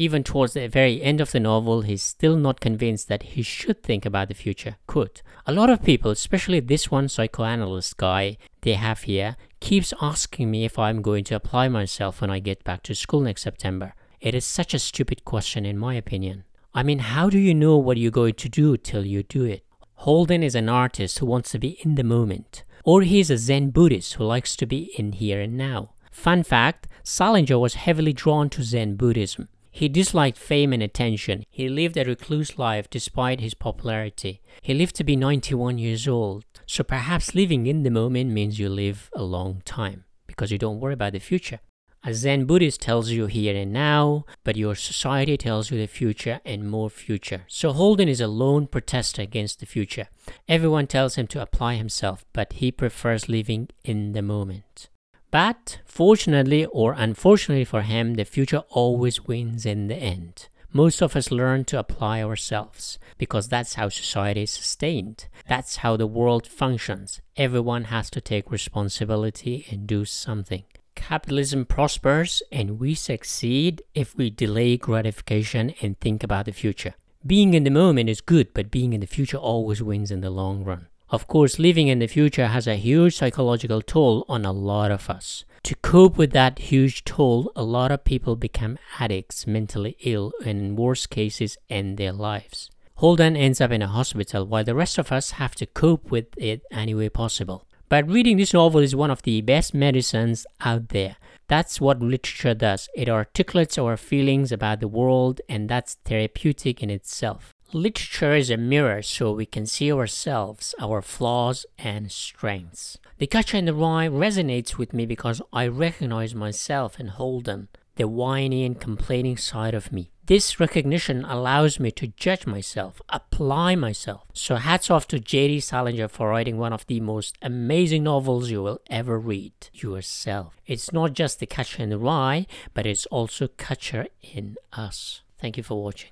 Even 0.00 0.24
towards 0.24 0.54
the 0.54 0.66
very 0.66 1.02
end 1.02 1.20
of 1.20 1.30
the 1.30 1.38
novel, 1.38 1.82
he's 1.82 2.02
still 2.02 2.34
not 2.34 2.58
convinced 2.58 3.06
that 3.08 3.22
he 3.34 3.42
should 3.42 3.82
think 3.82 4.06
about 4.06 4.28
the 4.28 4.34
future. 4.34 4.76
Quote, 4.86 5.20
a 5.46 5.52
lot 5.52 5.68
of 5.68 5.82
people, 5.82 6.10
especially 6.10 6.58
this 6.58 6.90
one 6.90 7.06
psychoanalyst 7.06 7.98
guy 7.98 8.38
they 8.62 8.72
have 8.72 9.02
here, 9.02 9.36
keeps 9.60 9.92
asking 10.00 10.50
me 10.50 10.64
if 10.64 10.78
I'm 10.78 11.02
going 11.02 11.24
to 11.24 11.34
apply 11.34 11.68
myself 11.68 12.22
when 12.22 12.30
I 12.30 12.38
get 12.38 12.64
back 12.64 12.82
to 12.84 12.94
school 12.94 13.20
next 13.20 13.42
September. 13.42 13.92
It 14.22 14.34
is 14.34 14.46
such 14.46 14.72
a 14.72 14.78
stupid 14.78 15.26
question 15.26 15.66
in 15.66 15.76
my 15.76 15.96
opinion. 15.96 16.44
I 16.72 16.82
mean, 16.82 17.00
how 17.00 17.28
do 17.28 17.38
you 17.38 17.52
know 17.52 17.76
what 17.76 17.98
you're 17.98 18.10
going 18.10 18.36
to 18.36 18.48
do 18.48 18.78
till 18.78 19.04
you 19.04 19.22
do 19.22 19.44
it? 19.44 19.66
Holden 19.96 20.42
is 20.42 20.54
an 20.54 20.70
artist 20.70 21.18
who 21.18 21.26
wants 21.26 21.50
to 21.50 21.58
be 21.58 21.78
in 21.84 21.96
the 21.96 22.04
moment. 22.04 22.64
Or 22.84 23.02
he's 23.02 23.28
a 23.28 23.36
Zen 23.36 23.68
Buddhist 23.68 24.14
who 24.14 24.24
likes 24.24 24.56
to 24.56 24.64
be 24.64 24.94
in 24.96 25.12
here 25.12 25.42
and 25.42 25.58
now. 25.58 25.90
Fun 26.10 26.42
fact, 26.42 26.88
Salinger 27.02 27.58
was 27.58 27.74
heavily 27.74 28.14
drawn 28.14 28.48
to 28.48 28.62
Zen 28.62 28.96
Buddhism. 28.96 29.48
He 29.70 29.88
disliked 29.88 30.36
fame 30.36 30.72
and 30.72 30.82
attention. 30.82 31.44
He 31.48 31.68
lived 31.68 31.96
a 31.96 32.04
recluse 32.04 32.58
life 32.58 32.90
despite 32.90 33.40
his 33.40 33.54
popularity. 33.54 34.42
He 34.62 34.74
lived 34.74 34.96
to 34.96 35.04
be 35.04 35.16
91 35.16 35.78
years 35.78 36.08
old. 36.08 36.44
So 36.66 36.84
perhaps 36.84 37.34
living 37.34 37.66
in 37.66 37.82
the 37.82 37.90
moment 37.90 38.30
means 38.30 38.58
you 38.58 38.68
live 38.68 39.10
a 39.14 39.22
long 39.22 39.62
time 39.64 40.04
because 40.26 40.50
you 40.50 40.58
don't 40.58 40.80
worry 40.80 40.94
about 40.94 41.12
the 41.12 41.18
future. 41.18 41.60
A 42.02 42.14
Zen 42.14 42.46
Buddhist 42.46 42.80
tells 42.80 43.10
you 43.10 43.26
here 43.26 43.54
and 43.54 43.72
now, 43.72 44.24
but 44.42 44.56
your 44.56 44.74
society 44.74 45.36
tells 45.36 45.70
you 45.70 45.78
the 45.78 45.86
future 45.86 46.40
and 46.46 46.70
more 46.70 46.88
future. 46.88 47.44
So 47.46 47.72
Holden 47.72 48.08
is 48.08 48.22
a 48.22 48.26
lone 48.26 48.66
protester 48.66 49.20
against 49.20 49.60
the 49.60 49.66
future. 49.66 50.08
Everyone 50.48 50.86
tells 50.86 51.16
him 51.16 51.26
to 51.28 51.42
apply 51.42 51.74
himself, 51.74 52.24
but 52.32 52.54
he 52.54 52.72
prefers 52.72 53.28
living 53.28 53.68
in 53.84 54.12
the 54.12 54.22
moment. 54.22 54.88
But 55.30 55.78
fortunately 55.84 56.64
or 56.66 56.94
unfortunately 56.96 57.64
for 57.64 57.82
him, 57.82 58.14
the 58.14 58.24
future 58.24 58.62
always 58.68 59.24
wins 59.24 59.64
in 59.64 59.86
the 59.86 59.96
end. 59.96 60.48
Most 60.72 61.02
of 61.02 61.16
us 61.16 61.32
learn 61.32 61.64
to 61.64 61.78
apply 61.78 62.22
ourselves 62.22 62.98
because 63.18 63.48
that's 63.48 63.74
how 63.74 63.88
society 63.88 64.42
is 64.42 64.52
sustained. 64.52 65.26
That's 65.48 65.76
how 65.76 65.96
the 65.96 66.06
world 66.06 66.46
functions. 66.46 67.20
Everyone 67.36 67.84
has 67.84 68.08
to 68.10 68.20
take 68.20 68.52
responsibility 68.52 69.66
and 69.70 69.86
do 69.86 70.04
something. 70.04 70.62
Capitalism 70.94 71.64
prospers 71.64 72.42
and 72.52 72.78
we 72.78 72.94
succeed 72.94 73.82
if 73.94 74.16
we 74.16 74.30
delay 74.30 74.76
gratification 74.76 75.74
and 75.80 75.98
think 75.98 76.22
about 76.22 76.44
the 76.46 76.52
future. 76.52 76.94
Being 77.26 77.54
in 77.54 77.64
the 77.64 77.70
moment 77.70 78.08
is 78.08 78.20
good, 78.20 78.54
but 78.54 78.70
being 78.70 78.92
in 78.92 79.00
the 79.00 79.06
future 79.06 79.36
always 79.36 79.82
wins 79.82 80.10
in 80.10 80.20
the 80.20 80.30
long 80.30 80.62
run. 80.62 80.86
Of 81.10 81.26
course, 81.26 81.58
living 81.58 81.88
in 81.88 81.98
the 81.98 82.06
future 82.06 82.46
has 82.46 82.68
a 82.68 82.76
huge 82.76 83.16
psychological 83.16 83.82
toll 83.82 84.24
on 84.28 84.44
a 84.44 84.52
lot 84.52 84.92
of 84.92 85.10
us. 85.10 85.44
To 85.64 85.74
cope 85.76 86.16
with 86.16 86.30
that 86.32 86.58
huge 86.58 87.04
toll, 87.04 87.50
a 87.56 87.64
lot 87.64 87.90
of 87.90 88.04
people 88.04 88.36
become 88.36 88.78
addicts, 89.00 89.44
mentally 89.44 89.96
ill, 90.04 90.32
and 90.44 90.60
in 90.60 90.76
worst 90.76 91.10
cases, 91.10 91.58
end 91.68 91.96
their 91.96 92.12
lives. 92.12 92.70
Holden 92.94 93.36
ends 93.36 93.60
up 93.60 93.72
in 93.72 93.82
a 93.82 93.88
hospital 93.88 94.46
while 94.46 94.62
the 94.62 94.74
rest 94.74 94.98
of 94.98 95.10
us 95.10 95.32
have 95.32 95.56
to 95.56 95.66
cope 95.66 96.12
with 96.12 96.26
it 96.36 96.62
any 96.70 96.94
way 96.94 97.08
possible. 97.08 97.66
But 97.88 98.08
reading 98.08 98.36
this 98.36 98.54
novel 98.54 98.80
is 98.80 98.94
one 98.94 99.10
of 99.10 99.22
the 99.22 99.40
best 99.40 99.74
medicines 99.74 100.46
out 100.60 100.90
there. 100.90 101.16
That's 101.48 101.80
what 101.80 101.98
literature 101.98 102.54
does. 102.54 102.88
It 102.94 103.08
articulates 103.08 103.76
our 103.78 103.96
feelings 103.96 104.52
about 104.52 104.78
the 104.78 104.86
world, 104.86 105.40
and 105.48 105.68
that's 105.68 105.96
therapeutic 106.04 106.84
in 106.84 106.90
itself. 106.90 107.52
Literature 107.72 108.34
is 108.34 108.50
a 108.50 108.56
mirror 108.56 109.00
so 109.00 109.30
we 109.30 109.46
can 109.46 109.64
see 109.64 109.92
ourselves, 109.92 110.74
our 110.80 111.00
flaws 111.00 111.66
and 111.78 112.10
strengths. 112.10 112.98
The 113.18 113.28
Catcher 113.28 113.58
in 113.58 113.66
the 113.66 113.74
Rye 113.74 114.08
resonates 114.08 114.76
with 114.76 114.92
me 114.92 115.06
because 115.06 115.40
I 115.52 115.68
recognize 115.68 116.34
myself 116.34 116.98
and 116.98 117.10
Holden, 117.10 117.68
the 117.94 118.08
whiny 118.08 118.64
and 118.64 118.80
complaining 118.80 119.36
side 119.36 119.74
of 119.74 119.92
me. 119.92 120.10
This 120.26 120.58
recognition 120.58 121.24
allows 121.24 121.78
me 121.78 121.92
to 121.92 122.08
judge 122.08 122.44
myself, 122.44 123.00
apply 123.08 123.76
myself. 123.76 124.22
So 124.32 124.56
hats 124.56 124.90
off 124.90 125.06
to 125.08 125.20
J.D. 125.20 125.60
Salinger 125.60 126.08
for 126.08 126.30
writing 126.30 126.58
one 126.58 126.72
of 126.72 126.86
the 126.88 126.98
most 126.98 127.38
amazing 127.40 128.02
novels 128.02 128.50
you 128.50 128.64
will 128.64 128.80
ever 128.88 129.16
read, 129.16 129.52
Yourself. 129.72 130.56
It's 130.66 130.92
not 130.92 131.12
just 131.12 131.38
The 131.38 131.46
Catcher 131.46 131.84
in 131.84 131.90
the 131.90 131.98
Rye, 131.98 132.48
but 132.74 132.84
it's 132.84 133.06
also 133.06 133.46
Catcher 133.46 134.08
in 134.22 134.56
Us. 134.72 135.22
Thank 135.38 135.56
you 135.56 135.62
for 135.62 135.80
watching. 135.80 136.10